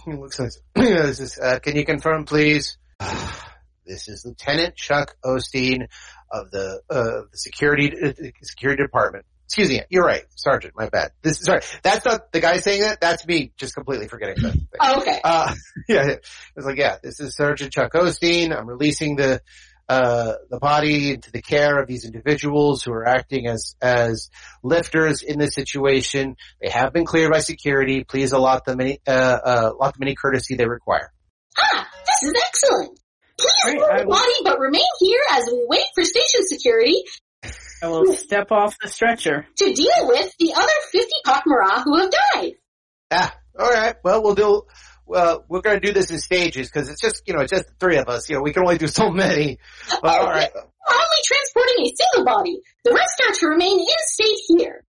[0.04, 2.78] He looks like, this is, uh, can you confirm, please?
[3.86, 5.86] this is Lieutenant Chuck Osteen
[6.30, 9.24] of the, uh, the security, uh, security department.
[9.46, 11.10] Excuse me, you're right, Sergeant, my bad.
[11.20, 14.52] This, sorry, that's not the guy saying that, that's me just completely forgetting that.
[14.52, 14.66] thing.
[14.80, 15.20] Oh, okay.
[15.22, 15.54] Uh,
[15.88, 16.14] yeah, yeah.
[16.56, 18.56] it's like, yeah, this is Sergeant Chuck Osteen.
[18.56, 19.42] I'm releasing the,
[19.90, 24.30] uh, the body into the care of these individuals who are acting as, as
[24.62, 26.36] lifters in this situation.
[26.62, 28.04] They have been cleared by security.
[28.04, 31.12] Please allot them any, uh, uh, allot them any courtesy they require.
[31.58, 33.01] Ah, this is excellent.
[33.42, 37.02] Please Great, move I the body, but remain here as we wait for station security
[37.82, 39.46] I will step off the stretcher.
[39.56, 42.52] to deal with the other 50 Pak'ma'ra who have died.
[43.10, 43.96] Ah, alright.
[44.04, 44.62] Well, we'll do,
[45.04, 47.66] well, we're going to do this in stages because it's just, you know, it's just
[47.66, 48.30] the three of us.
[48.30, 49.58] You know, we can only do so many.
[50.00, 50.50] But all right.
[50.54, 52.60] We're only transporting a single body.
[52.84, 54.84] The rest are to remain in state here.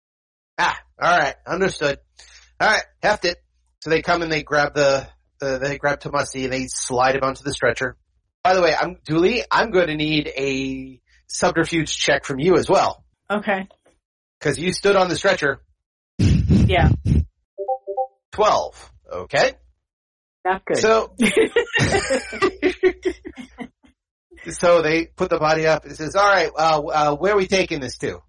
[0.60, 1.98] Ah, all right, understood.
[2.60, 3.38] All right, heft it.
[3.82, 5.08] So they come and they grab the,
[5.40, 7.98] the they grab Tomasi and they slide him onto the stretcher.
[8.44, 9.42] By the way, I'm Du'li.
[9.50, 13.68] I'm going to need a subterfuge check from you as well Okay.
[14.40, 15.62] because you stood on the stretcher.
[16.20, 16.90] Yeah.
[18.34, 18.92] Twelve.
[19.12, 19.54] Okay.
[20.44, 20.78] Not good.
[20.78, 21.16] So
[24.50, 25.86] so they put the body up.
[25.86, 28.20] It says, "All right, uh, uh, where are we taking this to?"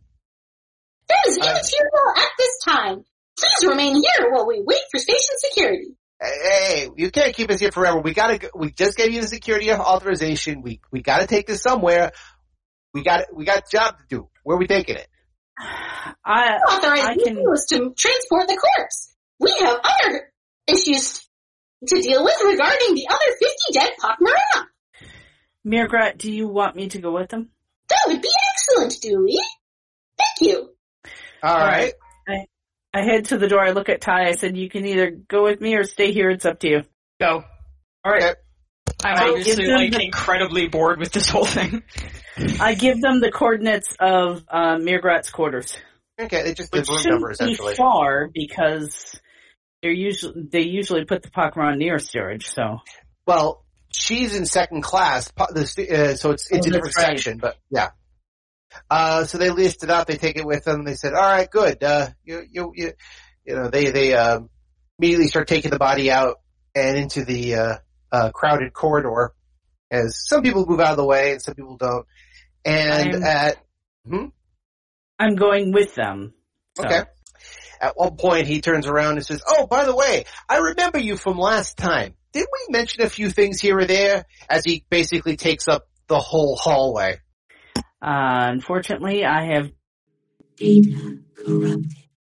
[1.08, 3.04] There is Uh, immaterial at this time.
[3.38, 5.96] Please remain here while we wait for station security.
[6.24, 8.00] Hey, hey, you can't keep us here forever.
[8.00, 10.62] We gotta, go- we just gave you the security authorization.
[10.62, 12.12] We, we gotta take this somewhere.
[12.94, 14.28] We got, we got a job to do.
[14.42, 15.08] Where are we taking it?
[15.58, 19.14] I, Authorized I can- was to transport the corpse.
[19.40, 20.32] We have other
[20.66, 21.26] issues
[21.88, 24.66] to deal with regarding the other 50 dead Pak'ma'ra.
[25.66, 27.50] mrr'gra'rat, do you want me to go with them?
[27.90, 29.36] That would be excellent, Du'li.
[30.16, 30.70] Thank you.
[31.42, 31.92] All right.
[32.94, 33.60] I head to the door.
[33.60, 34.28] I look at Ty.
[34.28, 36.30] I said, "You can either go with me or stay here.
[36.30, 36.82] It's up to you."
[37.20, 37.44] Go.
[38.04, 38.22] All right.
[38.22, 38.34] Okay.
[39.04, 41.82] I'm I obviously like the- incredibly bored with this whole thing.
[42.60, 45.76] I give them the coordinates of uh, mrr'gra'rat's quarters,
[46.20, 47.72] Okay, they just did which room shouldn't number essentially.
[47.72, 49.18] be far because
[49.82, 52.46] they're usually they usually put the Pak'ma'ra near storage.
[52.46, 52.78] So
[53.26, 56.72] Well, she's in second class, po- the st- uh, so it's it's Oh, a that's
[56.72, 57.06] different right.
[57.18, 57.90] section, but yeah.
[58.90, 60.06] Uh, so they list it up.
[60.06, 60.84] They take it with them.
[60.84, 61.82] They said, "All right, good.
[61.82, 62.92] Uh, you you you,
[63.44, 64.50] you know." They they um,
[64.98, 66.36] immediately start taking the body out
[66.74, 67.76] and into the uh,
[68.12, 69.32] uh, crowded corridor,
[69.90, 72.06] as some people move out of the way and some people don't.
[72.64, 73.56] And I'm- at
[75.18, 76.34] I'm going with them.
[76.76, 76.84] So.
[76.84, 77.02] Okay.
[77.80, 81.16] At one point, he turns around and says, "Oh, by the way, I remember you
[81.16, 82.14] from last time.
[82.32, 86.18] Did we mention a few things here or there?" As he basically takes up the
[86.18, 87.18] whole hallway.
[88.04, 89.70] Uh, unfortunately, I have
[90.56, 91.92] Data corrupted.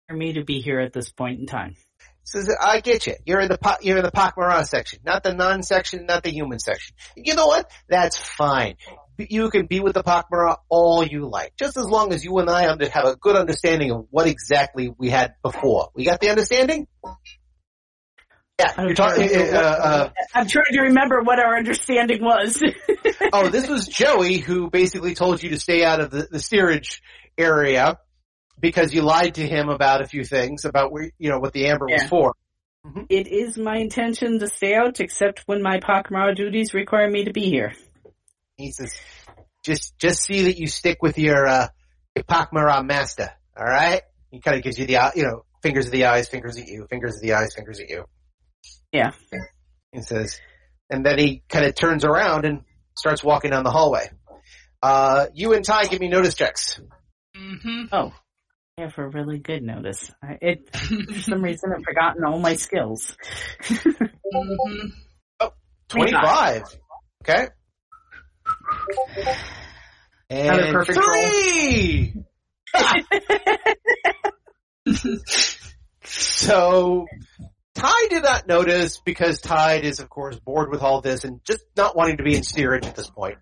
[0.08, 1.76] for me to be here at this point in time.
[2.24, 3.16] Says, "I get you.
[3.26, 6.32] You're in the po- you're in the Pak'ma'ra section, not the non section, not the
[6.32, 6.96] human section.
[7.16, 7.70] You know what?
[7.90, 8.76] That's fine.
[9.18, 12.50] You can be with the Pak'ma'ra all you like, just as long as you and
[12.50, 15.90] I have a good understanding of what exactly we had before.
[15.96, 16.88] We got the understanding?
[18.60, 19.30] Yeah, you're talking.
[19.36, 22.62] Uh, uh, I'm trying to remember what our understanding was.
[23.34, 27.04] oh, this was Joey who basically told you to stay out of the, the steerage
[27.38, 28.00] area
[28.60, 31.68] because you lied to him about a few things about where you know what the
[31.68, 32.08] amber was Yeah.
[32.08, 32.34] for.
[33.10, 37.34] it is my intention to stay out, except when my Pak'ma'ra duties require me to
[37.34, 37.74] be here.
[38.56, 38.92] He says,
[39.64, 41.68] "Just just see that you stick with your uh,
[42.16, 43.30] your Pak'ma'ra master.
[43.56, 46.58] All right." He kind of gives you the you know fingers of the eyes, fingers
[46.58, 48.06] at you, fingers of the eyes, fingers at you.
[48.98, 49.12] Yeah.
[49.92, 50.40] He says,
[50.90, 52.62] and then he kind of turns around and
[52.98, 54.10] starts walking down the hallway.
[54.82, 56.80] Uh, you and Ty give me notice checks.
[57.36, 58.14] hmm Oh,
[58.78, 60.12] I have a really good notice.
[60.24, 63.16] I, it, for some reason, I've forgotten all my skills.
[63.64, 64.88] hmm
[65.90, 66.64] 25.
[67.24, 67.48] Okay.
[70.30, 72.14] And perfect three!
[76.04, 77.06] so,
[77.78, 81.64] Ty did not notice because Ty is, of course, bored with all this and just
[81.76, 83.38] not wanting to be in steerage at this point.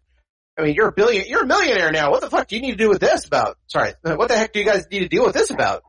[0.57, 2.11] I mean, you're a billion, you're a millionaire now.
[2.11, 3.57] What the fuck do you need to do with this about?
[3.67, 5.83] Sorry, what the heck do you guys need to deal with this about?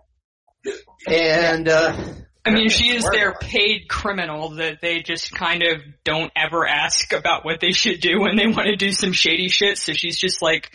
[1.08, 1.96] And, uh,
[2.44, 7.12] I mean, she is their paid criminal that they just kind of don't ever ask
[7.12, 9.78] about what they should do when they want to do some shady shit.
[9.78, 10.70] So she's just like,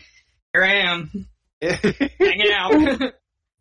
[0.53, 1.27] here I am,
[1.61, 2.73] hanging out.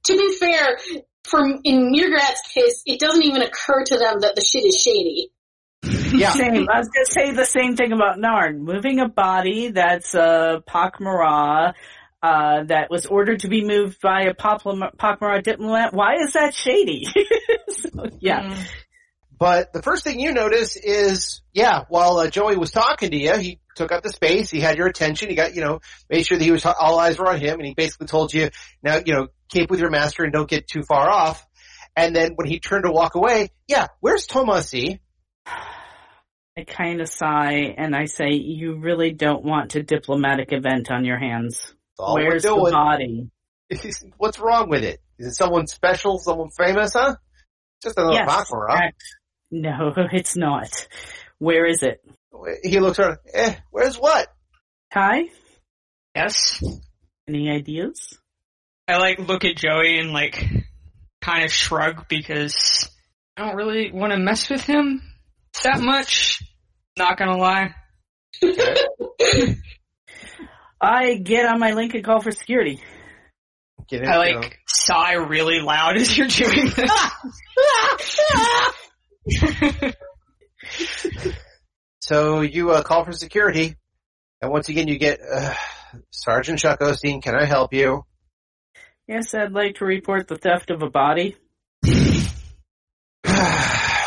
[0.04, 0.78] To be fair,
[1.24, 5.30] from in mrr'gra'rat's case, it doesn't even occur to them that the shit is shady.
[6.16, 6.30] yeah.
[6.34, 6.68] Same.
[6.68, 8.58] I was going to say the same thing about Narn.
[8.58, 11.74] Moving a body that's a Pak'ma'ra,
[12.22, 15.94] uh, that was ordered to be moved by a Poplam- Pak'ma'ra diplomat.
[15.94, 17.06] Why is that shady?
[17.68, 18.56] so, yeah.
[19.38, 23.36] But the first thing you notice is, yeah, while uh, Joey was talking to you,
[23.38, 26.36] he took up the space, he had your attention, he got, you know, made sure
[26.36, 28.50] that he was, all eyes were on him, and he basically told you,
[28.82, 31.46] now, you know, keep with your master and don't get too far off.
[31.96, 35.00] And then when he turned to walk away, yeah, where's Tomasi?
[35.46, 41.04] I kind of sigh and I say, you really don't want a diplomatic event on
[41.04, 41.74] your hands.
[41.98, 43.30] Where's the body?
[44.18, 45.00] What's wrong with it?
[45.18, 47.16] Is it someone special, someone famous, huh?
[47.82, 48.48] Just another Yes.
[48.50, 49.02] Correct.
[49.50, 50.68] No, it's not.
[51.38, 52.04] Where is it?
[52.62, 54.28] He looks around, eh, where's what?
[54.92, 55.24] Ty?
[56.14, 56.62] yes.
[57.28, 58.18] Any ideas?
[58.88, 60.44] I like look at Joey and like
[61.20, 62.88] kind of shrug because
[63.36, 65.02] I don't really want to mess with him.
[65.62, 66.42] that much.
[66.98, 67.74] Not gonna lie.
[70.80, 72.82] I get on my link and call for security.
[73.88, 74.40] Get in, I you know.
[74.40, 76.90] like sigh really loud as you're doing this.
[82.10, 83.76] So you uh, call for security,
[84.42, 85.54] and once again you get uh,
[86.10, 87.22] Sergeant Chuck Osteen.
[87.22, 88.04] Can I help you?
[89.06, 91.36] Yes, I'd like to report the theft of a body.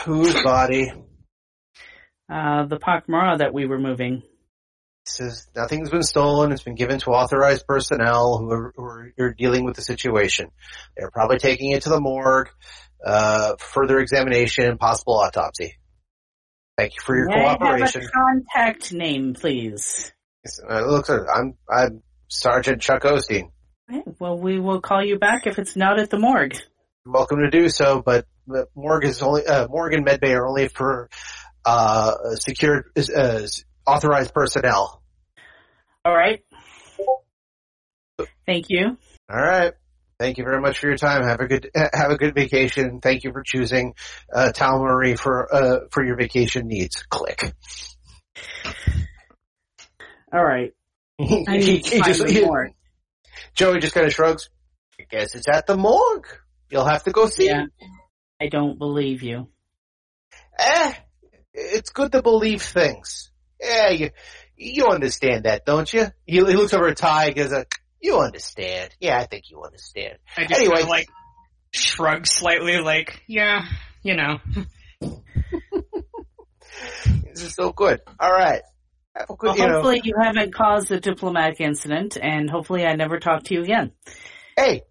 [0.04, 0.92] Whose body?
[2.30, 4.22] Uh, the Pak'ma'ra that we were moving.
[5.06, 6.52] says nothing's been stolen.
[6.52, 8.84] It's been given to authorized personnel who are, who
[9.24, 10.50] are, dealing with the situation.
[10.98, 12.50] They're probably taking it to the morgue,
[13.06, 15.78] uh, further examination, possible autopsy.
[16.78, 18.02] Thank you for your May I cooperation.
[18.02, 20.12] have a contact name, please?
[20.44, 23.52] Yes, uh, look, sir, I'm I'm Sergeant Chuck Osteen.
[23.92, 26.56] Okay, Well, we will call you back if it's not at the morgue.
[27.06, 30.48] You're welcome to do so, but the morgue is only uh, morgue and medbay are
[30.48, 31.10] only for
[31.66, 33.42] uh, secured uh,
[33.86, 35.02] authorized personnel.
[36.04, 36.44] All right.
[38.46, 38.98] Thank you.
[39.30, 39.74] All right.
[40.20, 41.24] Thank you very much for your time.
[41.24, 43.00] Have a good have a good vacation.
[43.02, 43.94] Thank you for choosing
[44.34, 47.04] uh, Tal Marie for uh, for your vacation needs.
[47.10, 47.54] Click.
[50.32, 50.74] All right.
[51.18, 52.48] He, I need to he find just, he-
[53.56, 54.50] Joey just kind of shrugs.
[55.00, 56.28] I guess it's at the morgue.
[56.70, 57.48] You'll have to go see.
[57.48, 57.66] Yeah.
[58.42, 59.48] I don't believe you.
[60.58, 60.94] Eh,
[61.54, 63.32] it's good to believe things.
[63.62, 64.10] Yeah, you
[64.56, 66.08] you understand that, don't you?
[66.26, 67.64] He, he looks over at Ty and goes, uh,
[68.04, 68.94] "You understand?
[69.00, 70.76] Yeah, I think you understand." I just Anyway.
[70.76, 71.08] kinda, like
[71.74, 73.66] shrug slightly, like, yeah,
[74.04, 74.38] you know.
[77.34, 78.02] This is so good.
[78.20, 78.62] All right.
[79.16, 79.74] Have a good, Well, you know.
[79.76, 83.92] hopefully you haven't caused a diplomatic incident, and hopefully I never talk to you again.
[84.56, 84.84] Hey,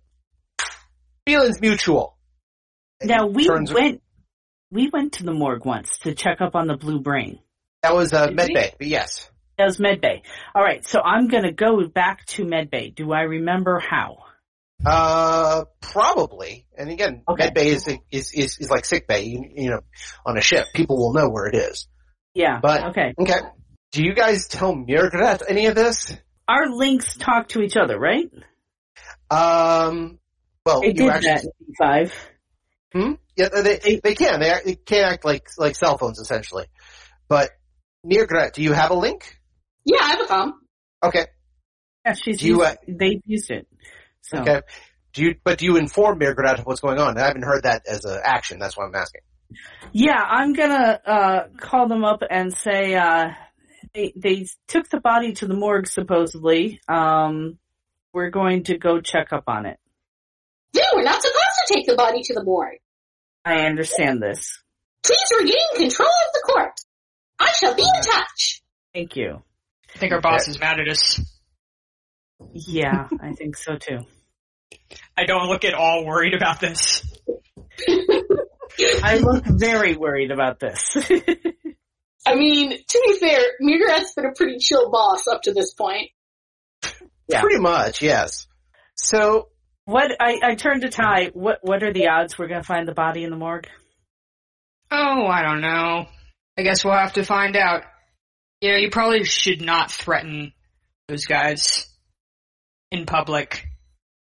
[1.27, 2.17] feelings mutual.
[3.01, 4.03] And Now we turns- went,
[4.71, 7.39] we went to the morgue once to check up on the blue brain.
[7.83, 8.45] That was uh, Did we?
[8.55, 9.29] Medbay, but yes.
[9.59, 10.23] Was Medbay.
[10.55, 12.95] All right, so I'm going to go back to Medbay.
[12.95, 14.25] Do I remember how?
[14.85, 16.67] Uh, probably.
[16.77, 17.51] And again, Okay.
[17.51, 19.25] Medbay is, is is is like sick bay.
[19.25, 19.81] You, you know,
[20.27, 21.87] on a ship, people will know where it is.
[22.35, 22.59] Yeah.
[22.61, 23.39] But- okay, Okay.
[23.93, 26.17] Do you guys tell mrr'gra'rat any of this?
[26.49, 28.29] our links talk to each other, right?
[29.31, 30.19] Um.
[30.65, 32.29] Well, They you did actually, that in five.
[32.93, 33.13] Hmm?
[33.37, 34.41] Yeah, they they can.
[34.41, 36.67] They, act- they can act like like cell phones essentially.
[37.29, 37.51] But
[38.07, 39.39] mrr'gra'rat, do you have a link?
[39.85, 40.61] Yeah, I have a com.
[41.03, 41.27] Okay.
[42.05, 43.67] Yeah, she's Do you, used, uh, they've used it.
[44.23, 44.63] So Okay.
[45.13, 45.35] Do you?
[45.45, 47.19] But do you inform mrr'gra'rat of what's going on?
[47.19, 48.59] I haven't heard that as an action.
[48.59, 49.21] That's why I'm asking.
[49.93, 53.31] yeah, I'm gonna uh call them up and say uh
[53.95, 56.81] they they took the body to the morgue supposedly.
[56.89, 57.59] Um,
[58.13, 59.79] we're going to go check up on it.
[60.73, 62.79] Yeah, we're not supposed to take the body to the morgue.
[63.45, 64.63] I understand this.
[65.05, 66.73] Please regain control of the court.
[67.39, 68.63] I shall be in touch.
[68.95, 69.43] Thank you.
[69.95, 71.21] I think our boss is mad at us.
[72.53, 74.01] Yeah, I think so too.
[75.17, 77.05] I don't look at all worried about this.
[79.03, 80.97] I look very worried about this.
[82.27, 86.11] I mean, to be fair, mrr'gra'rat's been a pretty chill boss up to this point.
[87.29, 87.41] Yeah.
[87.41, 88.47] Pretty much, yes.
[88.95, 89.49] So
[89.85, 91.31] what I, I turned to Ty.
[91.35, 93.69] What what are the odds we're gonna find the body in the morgue?
[94.91, 96.07] Oh, I don't know.
[96.59, 97.83] I guess we'll have to find out.
[98.63, 100.53] You know, you probably should not threaten
[101.09, 101.85] those guys
[102.93, 103.67] in public.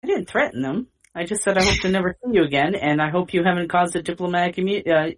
[0.02, 0.88] I didn't threaten them.
[1.14, 3.68] I just said I hope to never see you again, and I hope you haven't
[3.68, 5.10] caused a diplomatic immu- uh,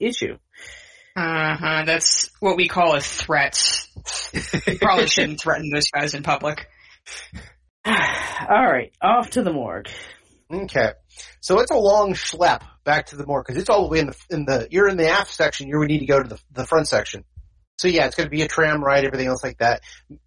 [0.00, 0.38] issue.
[1.14, 1.82] Uh huh.
[1.84, 3.62] That's what we call a threat.
[4.66, 6.66] You probably shouldn't threaten those guys in public.
[7.84, 7.92] All
[8.48, 9.90] right, off to the morgue.
[10.50, 10.92] Okay.
[11.40, 14.06] So it's a long schlep back to the morgue because it's all the way in
[14.06, 15.68] the in the you're in the aft section.
[15.68, 17.24] You would need to go to the the front section.
[17.82, 19.82] So yeah, it's going to be a tram ride, everything else like that.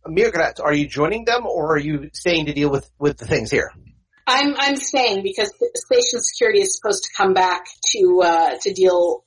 [0.05, 3.49] mrr'gra'rat, are you joining them or are you staying to deal with with the things
[3.49, 3.71] here?
[4.27, 9.23] I'm I'm staying because station security is supposed to come back to uh to deal.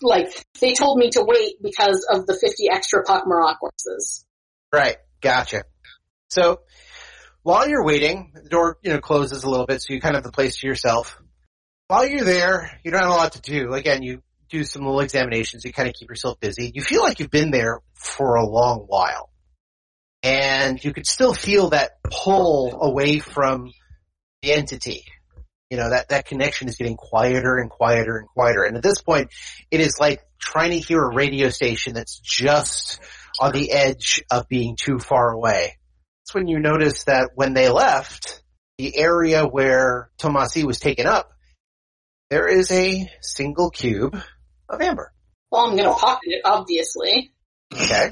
[0.00, 4.24] Like they told me to wait because of the 50 extra Pak'ma'ra corpses.
[4.72, 4.96] Right.
[5.20, 5.64] Gotcha.
[6.30, 6.60] So
[7.42, 10.24] while you're waiting, the door you know closes a little bit, so you kind of
[10.24, 11.20] have the place to yourself.
[11.88, 13.74] While you're there, you don't have a lot to do.
[13.74, 15.64] Again, you do some little examinations.
[15.64, 16.72] You kind of keep yourself busy.
[16.74, 19.30] You feel like you've been there for a long while,
[20.22, 23.72] and you could still feel that pull away from
[24.42, 25.04] the entity.
[25.70, 28.64] You know that that connection is getting quieter and quieter and quieter.
[28.64, 29.30] And at this point,
[29.70, 33.00] it is like trying to hear a radio station that's just
[33.40, 35.76] on the edge of being too far away.
[36.22, 38.42] That's when you notice that when they left
[38.78, 41.30] the area where Tomasi was taken up,
[42.30, 44.20] there is a single cube
[44.68, 45.12] of amber.
[45.50, 47.32] Well, I'm gonna pocket it, obviously.
[47.72, 48.10] Okay.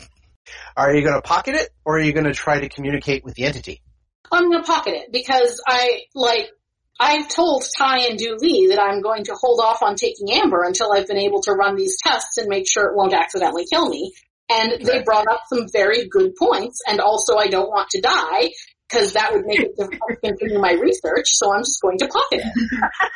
[0.77, 3.35] Are you going to pocket it, or are you going to try to communicate with
[3.35, 3.83] the entity?
[4.31, 6.51] I'm gonna pocket it because I like
[6.99, 10.93] I've told Ty and Du'li that I'm going to hold off on taking Amber until
[10.93, 14.13] I've been able to run these tests and make sure it won't accidentally kill me.
[14.49, 18.51] And they brought up some very good points, and also I don't want to die
[18.89, 21.27] because that would make it difficult to continue my research.
[21.29, 22.53] So I'm just going to pocket it.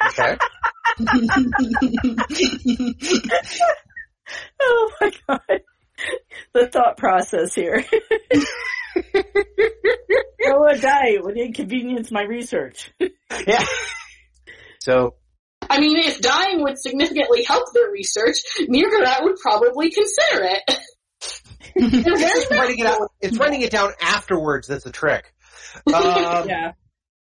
[0.09, 0.37] Okay.
[4.63, 5.61] Oh my god.
[6.55, 7.85] The thought process here.
[8.95, 11.09] I want to die.
[11.09, 12.93] It would inconvenience my research.
[13.47, 13.65] yeah.
[14.81, 15.15] So
[15.69, 20.63] I mean, if dying would significantly help their research, mrr'gra'rat would probably consider it.
[21.77, 23.13] They're it's writing it out.
[23.21, 24.69] It's writing it down afterwards.
[24.69, 25.33] That's the trick.
[25.93, 26.73] Um, yeah.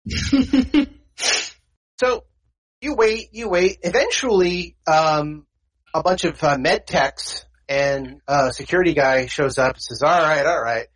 [1.98, 2.24] So
[2.82, 3.78] you wait, you wait.
[3.82, 5.46] Eventually, um,
[5.94, 10.22] a bunch of uh, med techs and uh, security guy shows up and says, "All
[10.22, 10.86] right, all right,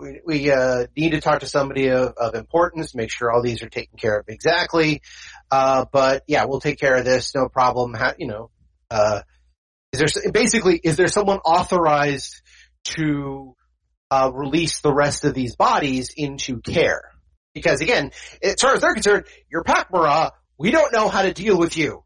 [0.00, 3.62] we, we uh, need to talk to somebody of, of importance, make sure all these
[3.62, 5.02] are taken care of exactly.
[5.50, 7.94] Uh, but yeah, we'll take care of this, no problem.
[7.94, 8.50] How, you know,
[8.90, 9.22] uh,
[9.92, 12.42] is there basically is there someone authorized
[12.84, 13.54] to
[14.10, 17.02] uh, release the rest of these bodies into care?
[17.54, 20.30] Because again, as far as they're concerned, you're Pak'ma'ra.
[20.58, 22.04] We don't know how to deal with you.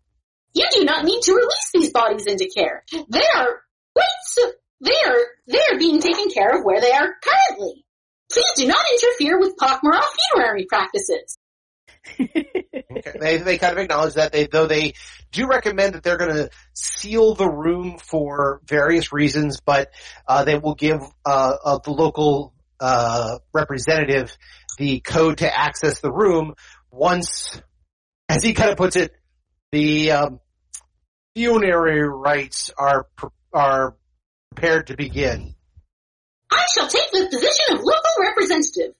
[0.54, 2.84] You do not need to release these bodies into care.
[2.92, 3.60] They are
[3.96, 7.84] wait, so they are they are being taken care of where they are currently.
[8.30, 10.02] Please do not interfere with Pak'ma'ra
[10.32, 11.38] funerary practices.
[12.96, 13.18] Okay.
[13.18, 14.94] They they kind of acknowledge that they though they
[15.34, 19.90] do recommend that they're going to seal the room for various reasons, but
[20.26, 24.36] uh, they will give uh, the local uh, representative
[24.78, 26.54] the code to access the room
[26.90, 27.60] once,
[28.28, 29.12] as he kind of puts it,
[29.72, 30.40] the um,
[31.34, 33.96] funerary rites are pre- are
[34.54, 35.54] prepared to begin.
[36.50, 38.94] I shall take the position of local representative.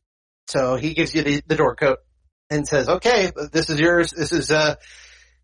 [0.46, 1.98] So he gives you the, the door code
[2.50, 4.10] and says, "Okay, this is yours.
[4.10, 4.76] This is uh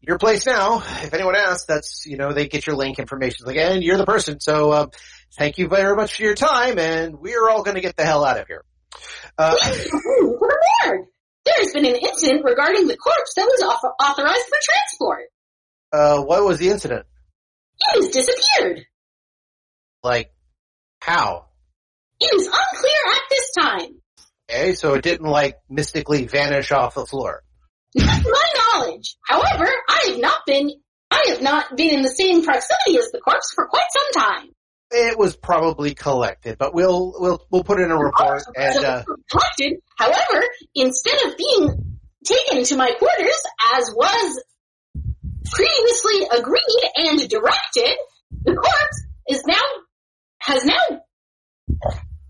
[0.00, 0.78] your place now.
[1.02, 3.46] If anyone asks, that's you know they get your link information.
[3.46, 4.40] Like, and you're the person.
[4.40, 4.90] So um,
[5.36, 8.24] thank you very much for your time, and we're all going to get the hell
[8.24, 8.64] out of here."
[9.38, 10.50] Uh, Please remove for.
[11.44, 15.24] There has been an incident regarding the corpse that was author- authorized for transport.
[15.92, 17.06] uh, what was the incident?
[17.80, 18.84] It has disappeared.
[20.02, 20.32] Like,
[21.00, 21.46] how?
[22.20, 24.00] It is unclear at this time.
[24.50, 27.42] Okay, so it didn't like mystically vanish off the floor.
[27.94, 29.16] Not to my knowledge.
[29.26, 29.66] However,
[30.00, 30.70] I have not been
[31.10, 34.50] I have not been in the same proximity as the corpse for quite some time.
[34.92, 39.80] It was probably collected, but we'll we'll we'll put in a report and uh, collected.
[39.96, 40.44] However,
[40.74, 43.42] instead of being taken to my quarters
[43.76, 44.42] as was
[45.44, 47.96] previously agreed and directed,
[48.42, 49.62] the corpse is now
[50.38, 51.02] has now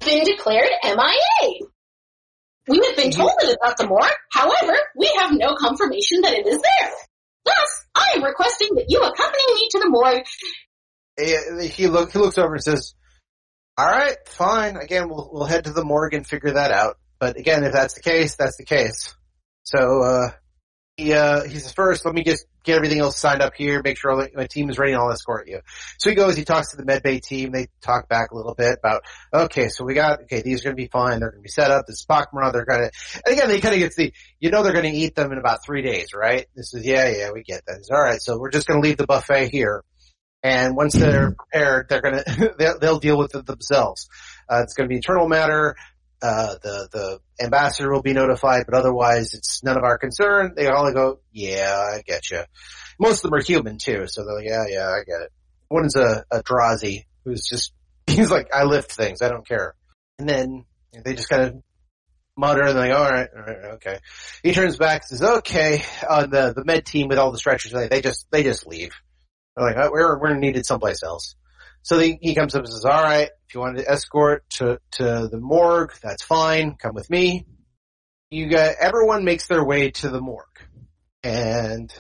[0.05, 1.67] been declared MIA.
[2.69, 4.11] We have been told that it is at the morgue.
[4.33, 6.93] However, we have no confirmation that it is there.
[7.45, 10.25] Thus, I am requesting that you accompany me to the morgue
[11.19, 12.95] he look he looks over and says,
[13.77, 14.77] "All right, fine.
[14.77, 16.99] Again, we'll we'll head to the morgue and figure that out.
[17.19, 19.15] But again, if that's the case, that's the case.
[19.65, 20.31] So uh,
[20.97, 23.99] he uh, he says, first, let me just get everything else signed up here, make
[23.99, 25.61] sure my team is ready, and I'll escort you.
[25.99, 27.53] So he goes, he talks to the medbay team.
[27.53, 29.03] They talk back a little bit about,
[29.33, 31.21] okay, so we got okay, these are going to be fine.
[31.21, 31.87] They're going to be set up.
[31.87, 32.91] This Pak'ma'ra, they're going to.
[33.27, 35.39] And again, they kind of get the, you know, they're going to eat them in
[35.39, 36.47] about three days, right?
[36.55, 37.87] This is yeah, yeah, we get that.
[37.91, 39.85] All right, so we're just going to leave the buffet here.
[40.43, 42.25] And once they're prepared, they're gonna
[42.59, 44.09] they'll, they'll deal with it themselves.
[44.49, 45.77] Uh, it's going to be internal matter.
[46.23, 50.53] Uh, the the ambassador will be notified, but otherwise, it's none of our concern.
[50.55, 52.43] They all go, "Yeah, I get you."
[52.99, 55.33] Most of them are human too, so they're like, "Yeah, yeah, I get it."
[55.69, 57.73] One is a, a Drazi who's just
[58.07, 59.75] he's like, "I lift things, I don't care."
[60.19, 61.63] And then they just kind of
[62.41, 63.99] mutter and they're like, all right, all right, okay.
[64.43, 67.73] He turns back and says, okay, on the, the med team with all the stretchers,
[67.73, 68.93] they, they just, they just leave.
[69.57, 71.37] They're like, oh, we're, we're needed someplace else.
[71.83, 74.79] So he, he comes up and says, all right, if you want to escort to,
[74.93, 76.77] to the morgue, that's fine.
[76.77, 77.47] Come with me.
[78.31, 80.47] You got, everyone makes their way to the morgue.
[81.23, 81.93] And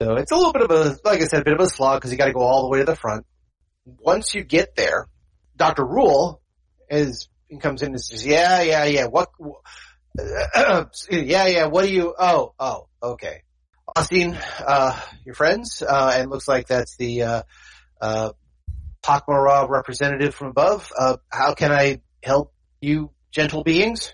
[0.00, 2.00] so it's a little bit of a, like I said, a bit of a slog
[2.00, 3.26] because you got to go all the way to the front.
[3.84, 5.08] Once you get there,
[5.56, 5.84] Dr.
[5.84, 6.42] Rule
[6.90, 7.28] is,
[7.60, 9.30] comes in and says, yeah, yeah, yeah, what,
[11.10, 13.42] yeah, yeah, what do you, oh, oh, okay.
[13.96, 17.42] Osteen, uh, your friends, uh, and looks like that's the, uh,
[18.00, 18.30] uh,
[19.06, 20.92] Pak'ma'ra representative from above.
[20.98, 24.12] Uh, how can I help you, gentle beings?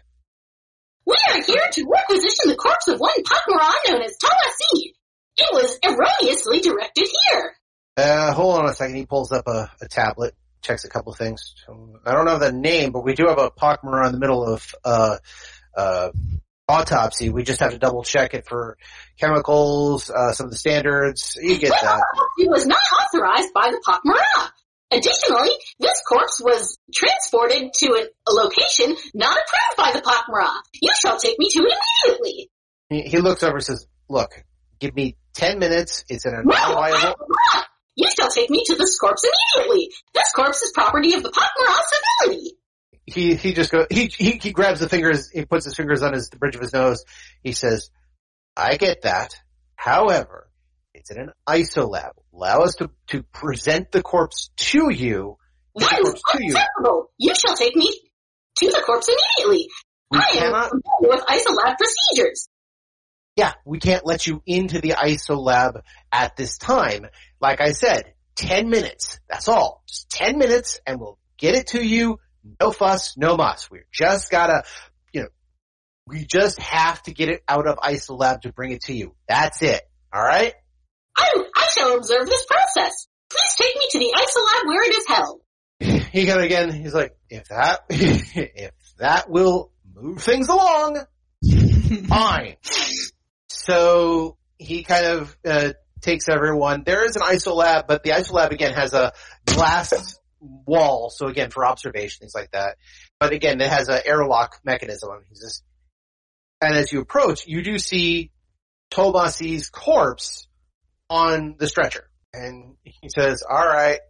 [1.06, 4.92] We are here to requisition the corpse of one Pak'ma'ra known as Talasi.
[5.38, 7.54] It was erroneously directed here.
[7.96, 8.96] Uh, hold on a second.
[8.96, 11.54] He pulls up a, a tablet, checks a couple things.
[12.04, 14.74] I don't know the name, but we do have a Pak'ma'ra in the middle of
[14.84, 15.16] uh,
[15.74, 16.10] uh,
[16.68, 17.30] autopsy.
[17.30, 18.76] We just have to double check it for
[19.18, 21.38] chemicals, uh, some of the standards.
[21.40, 22.02] You get that.
[22.38, 24.50] It was not authorized by the Pak'ma'ra.
[24.92, 30.50] Additionally, this corpse was transported to a, a location not approved by the Pak'ma'ra.
[30.80, 31.74] You shall take me to it
[32.04, 32.50] immediately.
[32.90, 34.30] He, he looks over and says, "Look,
[34.78, 36.04] give me ten minutes.
[36.08, 37.14] It's in a No, non-viable."
[37.94, 39.24] You shall take me to this corpse
[39.56, 39.90] immediately.
[40.14, 41.78] This corpse is property of the Pak'ma'ra
[42.24, 42.56] civility.
[43.06, 46.12] he he just go he he he grabs the fingers he puts his fingers on
[46.12, 47.04] his the bridge of his nose
[47.42, 47.90] he says
[48.56, 49.34] i get that
[49.74, 50.48] however
[50.94, 55.36] it's in an isolab allow us to to present the corpse to you.
[55.76, 56.54] That is to you.
[56.54, 57.10] unacceptable.
[57.18, 57.90] You shall take me
[58.56, 59.68] to the corpse immediately.
[60.10, 62.48] We I am cannot- familiar with isolab procedures.
[63.36, 65.80] yeah we can't let you into the isolab
[66.12, 67.06] at this time.
[67.40, 69.18] Like i said 10 minutes.
[69.28, 69.82] That's all.
[69.86, 72.18] Just 10 minutes and we'll get it to you.
[72.60, 73.70] No fuss no muss.
[73.70, 74.64] We're just gotta
[75.12, 75.28] you know
[76.06, 79.14] we just have to get it out of isolab to bring it to you.
[79.28, 79.80] That's it.
[80.12, 80.54] All right
[81.16, 83.06] I, I shall observe this process.
[83.30, 85.40] Please take me to the isolab where it is held.
[86.12, 90.98] he kind of again, he's like, if that, if that will move things along,
[92.08, 92.56] fine.
[93.48, 96.82] So he kind of uh, takes everyone.
[96.84, 99.12] There is an isolab, but the isolab again has a
[99.46, 102.76] glass wall, so again for observation, things like that.
[103.20, 105.10] But again, it has an airlock mechanism.
[105.10, 105.62] I mean, he's just,
[106.60, 108.30] and as you approach, you do see
[108.92, 110.46] Tomasi's corpse
[111.12, 114.00] on the stretcher, and he says, "All right."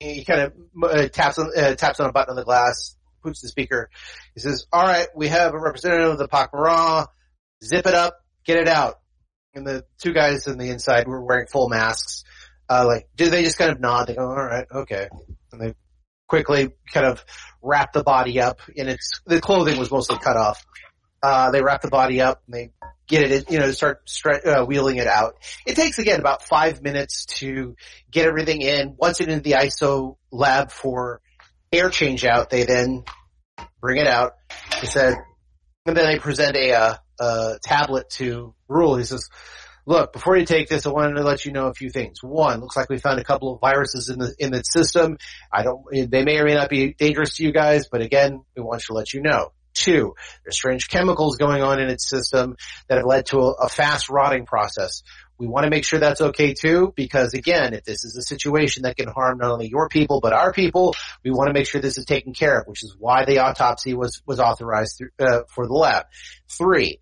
[0.00, 3.42] He kind of uh, taps on uh, taps on a button on the glass, puts
[3.42, 3.90] the speaker.
[4.34, 7.06] He says, "All right, we have a representative of the Pak'ma'ra.
[7.62, 8.14] Zip it up,
[8.46, 8.94] get it out."
[9.54, 12.24] And the two guys on the inside were wearing full masks.
[12.70, 14.06] Uh, like, do they just kind of nod?
[14.06, 15.08] They go, "All right, okay,"
[15.52, 15.74] and they
[16.28, 17.22] quickly kind of
[17.60, 18.60] wrap the body up.
[18.76, 20.64] And it's the clothing was mostly cut off.
[21.22, 22.70] Uh, they wrap the body up and they
[23.08, 25.34] get it, you know, start stre- uh, wheeling it out.
[25.66, 27.74] It takes again about five minutes to
[28.10, 28.94] get everything in.
[28.96, 31.20] Once it's into the ISO lab for
[31.72, 33.04] air change out, they then
[33.80, 34.34] bring it out.
[34.80, 35.16] He said,
[35.86, 38.96] and then they present a, uh, a tablet to Rule.
[38.96, 39.28] He says,
[39.86, 42.22] look, before you take this, I wanted to let you know a few things.
[42.22, 45.16] One, looks like we found a couple of viruses in the, in the system.
[45.50, 48.62] I don't, they may or may not be dangerous to you guys, but again, we
[48.62, 49.52] want to let you know.
[49.78, 50.14] Two,
[50.44, 52.56] there's strange chemicals going on in its system
[52.88, 55.02] that have led to a, a fast rotting process.
[55.38, 58.82] We want to make sure that's okay too, because again, if this is a situation
[58.82, 61.80] that can harm not only your people but our people, we want to make sure
[61.80, 65.68] this is taken care of, which is why the autopsy was was authorized uh, for
[65.68, 66.06] the lab.
[66.48, 66.98] Three,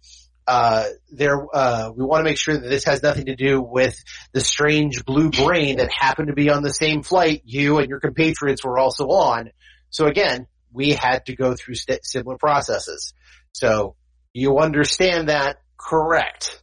[0.47, 3.97] uh, there, uh, we want to make sure that this has nothing to do with
[4.33, 8.01] the strange blue brain that happened to be on the same flight you and your
[8.01, 9.51] compatriots were also on.
[9.89, 10.47] So again,
[10.77, 13.14] we had to go through similar processes.
[13.53, 13.97] So
[14.35, 16.62] you understand that correct?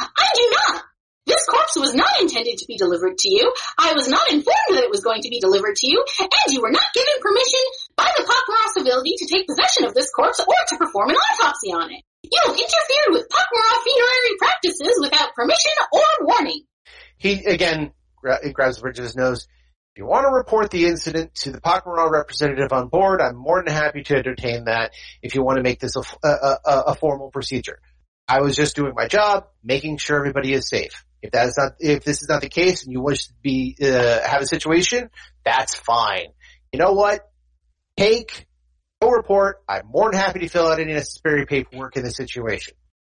[0.00, 0.82] I do not.
[1.26, 3.52] This corpse was not intended to be delivered to you.
[3.76, 6.62] I was not informed that it was going to be delivered to you, and you
[6.62, 7.60] were not given permission
[7.96, 11.68] by the Pak'ma'ra civility to take possession of this corpse or to perform an autopsy
[11.68, 12.00] on it.
[12.24, 16.62] You interfered with Pak'ma'ra funerary practices without permission or warning.
[17.18, 19.46] He again gra- grabs the bridge of his nose.
[19.98, 23.74] You want to report the incident to the Pak'ma'ra representative on board, I'm more than
[23.74, 24.92] happy to entertain that.
[25.22, 27.80] If you want to make this a formal procedure,
[28.28, 31.04] I was just doing my job, making sure everybody is safe.
[31.20, 33.76] If that is not, if this is not the case, and you wish to be
[33.82, 35.10] uh, have a situation,
[35.44, 36.28] that's fine.
[36.72, 37.28] You know what?
[37.96, 38.46] Take
[39.02, 39.64] no report.
[39.68, 42.74] I'm more than happy to fill out any necessary paperwork in this situation.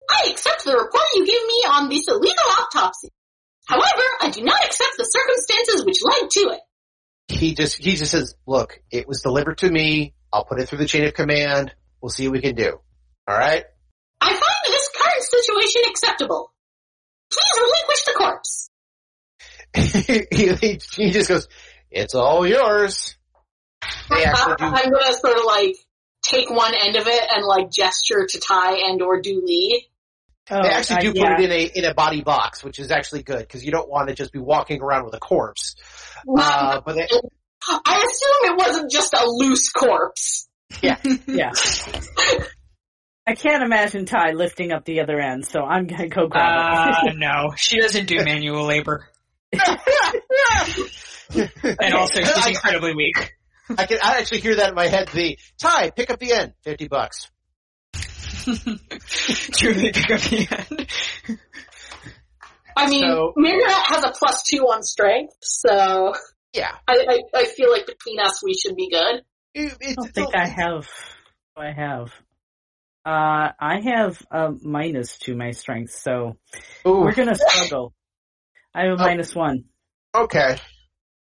[0.08, 3.10] I accept the report you give me on this illegal autopsy.
[3.66, 6.60] However, I do not accept the circumstances which led to it.
[7.30, 10.14] He just he just says, "Look, it was delivered to me.
[10.32, 11.72] I'll put it through the chain of command.
[12.00, 12.80] We'll see what we can do."
[13.28, 13.64] All right.
[14.20, 16.52] I find this current situation acceptable.
[17.32, 18.70] Please relinquish the corpse.
[20.36, 21.48] he, he, he just goes,
[21.90, 23.16] "It's all yours."
[24.10, 24.64] They actually do.
[24.64, 25.76] I'm gonna sort of like
[26.22, 29.86] take one end of it and like gesture to Ty and or Du'li.
[30.50, 31.40] Oh, They actually do uh, put yeah.
[31.40, 34.08] it in a in a body box, which is actually good because you don't want
[34.08, 35.76] to just be walking around with a corpse.
[36.28, 37.06] Uh, but they,
[37.68, 40.48] I assume it wasn't just a loose corpse.
[40.82, 41.52] Yeah, yeah.
[43.26, 47.08] I can't imagine Ty lifting up the other end, so I'm gonna go grab Uh,
[47.10, 47.16] it.
[47.18, 49.06] no, she doesn't do manual labor.
[51.32, 53.34] And also, she's incredibly weak.
[53.78, 55.08] I can I actually hear that in my head.
[55.14, 57.30] The Ty, pick up the end, fifty bucks.
[57.94, 61.38] Truly pick up the end.
[62.76, 66.14] I mean, So- mrr'gra'rat has a plus two on strength, so
[66.52, 66.72] Yeah.
[66.88, 69.22] I, I, I feel like between us we should be good.
[69.54, 70.88] It- I don't think I have.
[71.56, 72.12] I have.
[73.04, 76.36] Uh, I have a minus to my strength, so
[76.86, 77.94] Ooh, we're gonna struggle.
[78.74, 79.06] I have a Oh.
[79.06, 79.64] minus one.
[80.14, 80.58] okay.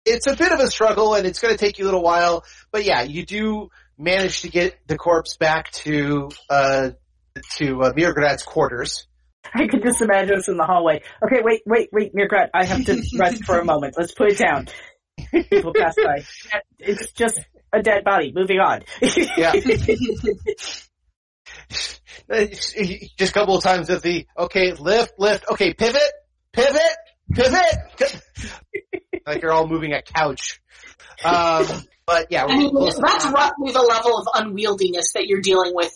[0.06, 2.44] It's a bit of a struggle and it's going to take you a little while,
[2.72, 6.92] but yeah, you do manage to get the corpse back to, uh,
[7.58, 9.08] to, uh, mrr'gra'rat's quarters.
[9.54, 11.02] I could just imagine us in the hallway.
[11.24, 13.96] Okay, wait, wait, wait, mrr'gra'rat, I have to rest for a moment.
[13.98, 14.68] Let's put it down.
[15.32, 16.24] People pass by.
[16.78, 17.40] It's just
[17.74, 18.32] a dead body.
[18.34, 18.84] Moving on.
[19.38, 19.54] Yeah.
[22.30, 26.02] Just a couple of times of the, okay, lift, lift, okay, pivot,
[26.54, 26.82] pivot,
[27.34, 28.22] pivot.
[29.26, 30.62] like you're all moving a couch.
[31.24, 31.66] Um,
[32.06, 35.74] but yeah, I mean, we're close that's roughly the level of unwieldiness that you're dealing
[35.76, 35.92] with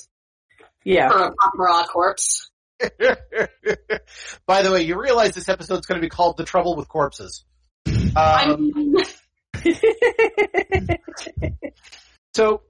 [0.84, 1.10] yeah.
[1.10, 2.50] for a Pak'ma'ra corpse.
[4.46, 7.44] By the way, you realize this episode's going to be called "The Trouble with Corpses."
[8.16, 8.96] Um,
[12.36, 12.62] so,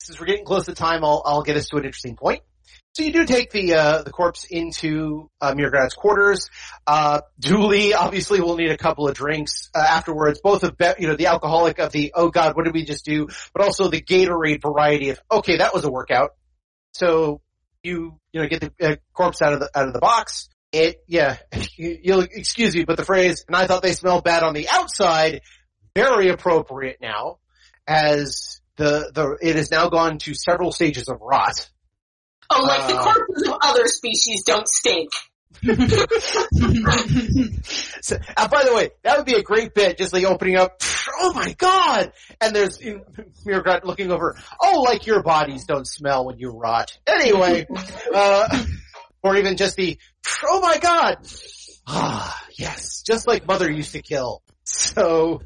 [0.00, 2.42] since we're getting close to time, I'll I'll get us to an interesting point.
[2.92, 6.48] So you do take the uh, the corpse into uh, mrr'gra'rat's quarters.
[6.86, 11.06] Uh, Du'li obviously will need a couple of drinks uh, afterwards, both of be- you
[11.06, 14.02] know the alcoholic of the oh god what did we just do, but also the
[14.02, 16.30] Gatorade variety of okay that was a workout.
[16.92, 17.40] So
[17.82, 20.48] you you know get the uh, corpse out of the out of the box.
[20.72, 21.36] It yeah
[21.76, 24.68] you, you'll excuse me, but the phrase and I thought they smelled bad on the
[24.68, 25.42] outside
[25.94, 27.38] very appropriate now
[27.86, 31.68] as the the it has now gone to several stages of rot.
[32.50, 35.10] oh, like the uh, corpses of other species don't stink.
[38.02, 40.82] So, uh, by the way, that would be a great bit, just like opening up,
[41.20, 42.12] oh my god!
[42.40, 46.50] And there's you know, mrr'gra'rat looking over, oh, like your bodies don't smell when you
[46.50, 46.98] rot.
[47.06, 47.66] Anyway,
[48.14, 48.64] uh,
[49.22, 49.98] or even just the,
[50.44, 51.18] oh my god!
[51.86, 54.42] Ah, yes, just like Mother used to kill.
[54.64, 55.42] So,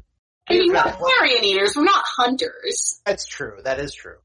[0.47, 3.01] I mean, we're mrr'gra'rat, carrion eaters, we're not hunters.
[3.05, 4.17] that's true, that is true.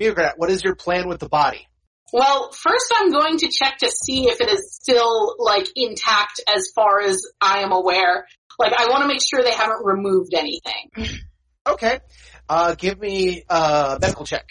[0.00, 1.66] mrr'gra'rat, what is your plan with the body?
[2.12, 6.70] Well, first I'm going to check to see if it is still, like, intact as
[6.74, 8.26] far as I am aware.
[8.58, 10.90] Like, I want to make sure they haven't removed anything.
[11.68, 12.00] Okay,
[12.48, 14.48] uh, give me a medical check.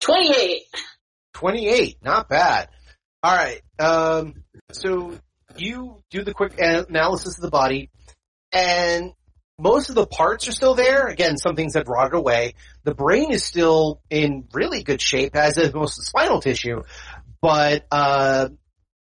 [0.00, 0.62] 28.
[1.34, 2.68] 28, not bad.
[3.26, 5.18] Alright, um, so
[5.56, 7.90] you do the quick analysis of the body,
[8.52, 9.12] and
[9.58, 11.06] most of the parts are still there.
[11.08, 12.54] Again, some things have rotted away.
[12.84, 16.82] The brain is still in really good shape, as is most of the spinal tissue,
[17.40, 18.48] but, uh,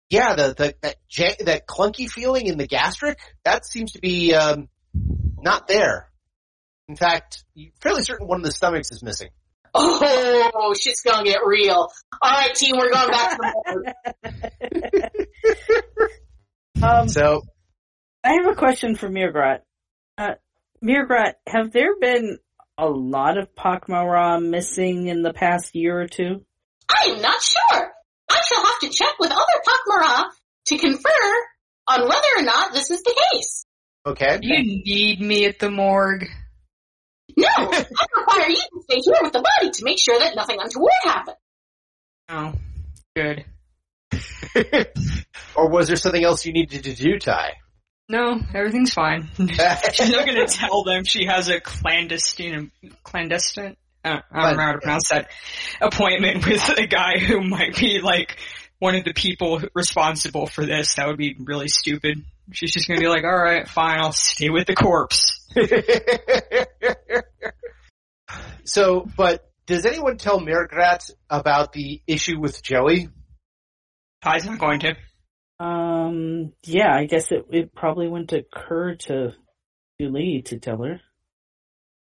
[0.09, 4.33] yeah, the, the, that, ja- that clunky feeling in the gastric, that seems to be,
[4.35, 4.69] um,
[5.41, 6.09] not there.
[6.87, 9.29] In fact, you're fairly certain one of the stomachs is missing.
[9.73, 11.89] Oh, shit's gonna get real.
[12.23, 13.93] Alright team, we're going back to the
[14.23, 15.19] board.
[16.83, 17.41] Um, So,
[18.23, 19.59] I have a question for mrr'gra'rat.
[20.17, 20.35] Uh,
[20.83, 22.39] mrr'gra'rat, have there been
[22.77, 26.45] a lot of Pak'ma'ra missing in the past year or two?
[26.89, 27.91] I'm not sure.
[28.29, 30.25] I shall have to check with other Pak'ma'ra
[30.67, 31.33] to confer
[31.87, 33.65] on whether or not this is the case.
[34.05, 34.39] okay.
[34.41, 36.27] you need me at the morgue.
[37.37, 37.85] No, I
[38.15, 41.37] require you to stay here with the body to make sure that nothing untoward happens.
[42.29, 42.53] Oh,
[43.15, 43.45] good.
[45.55, 47.55] or was there something else you needed to do, Ty?
[48.07, 49.29] No, everything's fine.
[49.37, 52.71] She's not gonna tell them she has a clandestine,
[53.03, 55.29] clandestine, uh, I don't know how to pronounce that,
[55.81, 58.37] appointment with a guy who might be like
[58.77, 60.95] one of the people responsible for this.
[60.95, 62.23] That would be really stupid.
[62.51, 65.41] She's just gonna be like, alright, fine, I'll stay with the corpse.
[68.65, 73.09] so, but does anyone tell mrr'gra'rat about the issue with Joey?
[74.21, 74.95] Ty's not going to.
[75.59, 79.33] Um, yeah, I guess it, it probably wouldn't occur to
[79.99, 81.01] Du'li to tell her.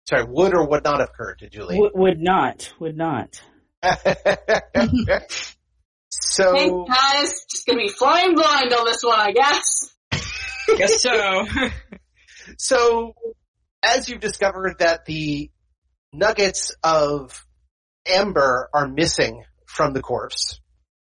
[0.07, 1.75] Sorry, would or would not have occurred to Du'li?
[1.75, 3.41] W- would not, would not.
[6.09, 9.89] so, Hey guys, just gonna be flying blind on this one, I guess.
[10.77, 11.45] Guess so.
[12.57, 13.13] so,
[13.83, 15.49] as you've discovered that the
[16.13, 17.45] nuggets of
[18.07, 20.60] amber are missing from the corpse,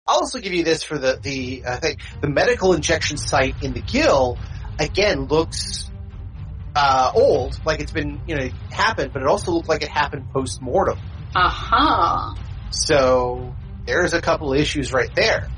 [0.06, 1.98] I'll also give you this for the the uh, thing.
[2.20, 4.38] The medical injection site in the gill
[4.78, 5.90] again looks
[6.76, 10.30] uh, old, like it's been you know happened, but it also looked like it happened
[10.34, 11.00] post mortem.
[11.34, 12.36] Uh-huh.
[12.72, 15.50] So there's a couple issues right there.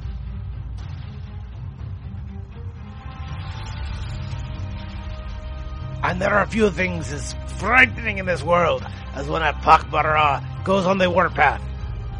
[6.04, 8.86] And there are a few things as frightening in this world
[9.16, 11.64] as when a Pak'ma'ra goes on the warpath.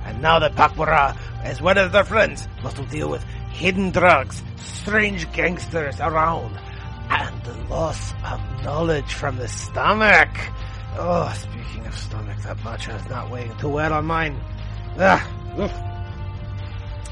[0.06, 5.32] And now that Pak'ma'ra, as one of their friends, must deal with hidden drugs, strange
[5.34, 6.58] gangsters around,
[7.10, 10.30] and the loss of knowledge from the stomach.
[10.98, 14.40] Oh, speaking of stomach, that matcha is not weighing too well on mine.
[14.98, 15.22] Ah,
[15.60, 15.72] oof.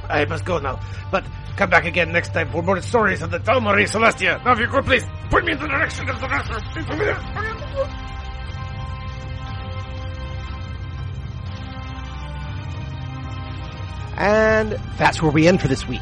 [0.09, 0.79] I must go now,
[1.11, 1.25] but
[1.57, 4.43] come back again next time for more stories of the Dal Marie Celestia.
[4.43, 7.99] Now, if you could please point me in the direction of the restroom.
[14.17, 16.01] And that's where we end for this week.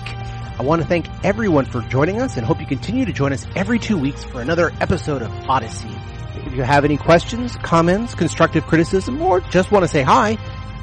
[0.60, 3.48] I want to thank everyone for joining us and hope you continue to join us
[3.56, 5.96] every two weeks for another episode of Odyssey.
[6.36, 10.38] If you have any questions, comments, constructive criticism, or just want to say hi,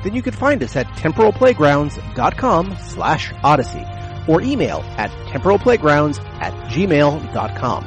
[0.05, 3.85] then you can find us at temporalplaygrounds.com slash odyssey
[4.27, 7.85] or email at temporalplaygrounds at gmail.com.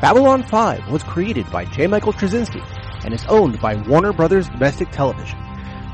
[0.00, 1.86] Babylon 5 was created by J.
[1.86, 2.62] Michael Straczynski
[3.04, 5.38] and is owned by Warner Brothers Domestic Television.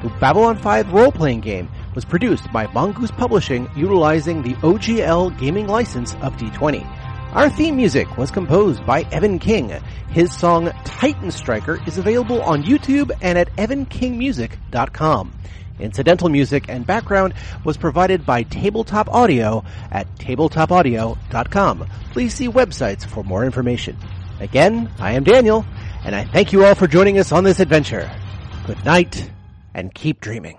[0.02, 6.14] The Babylon 5 role-playing game was produced by Mongoose Publishing utilizing the OGL gaming license
[6.16, 6.86] of D20.
[7.34, 9.68] Our theme music was composed by Evan King.
[10.10, 15.32] His song Titan Striker is available on YouTube and at evankingmusic.com.
[15.78, 17.34] Incidental music and background
[17.64, 21.86] was provided by Tabletop Audio at tabletopaudio.com.
[22.12, 23.96] Please see websites for more information.
[24.40, 25.64] Again, I am Daniel,
[26.04, 28.10] and I thank you all for joining us on this adventure.
[28.66, 29.30] Good night,
[29.74, 30.58] and keep dreaming.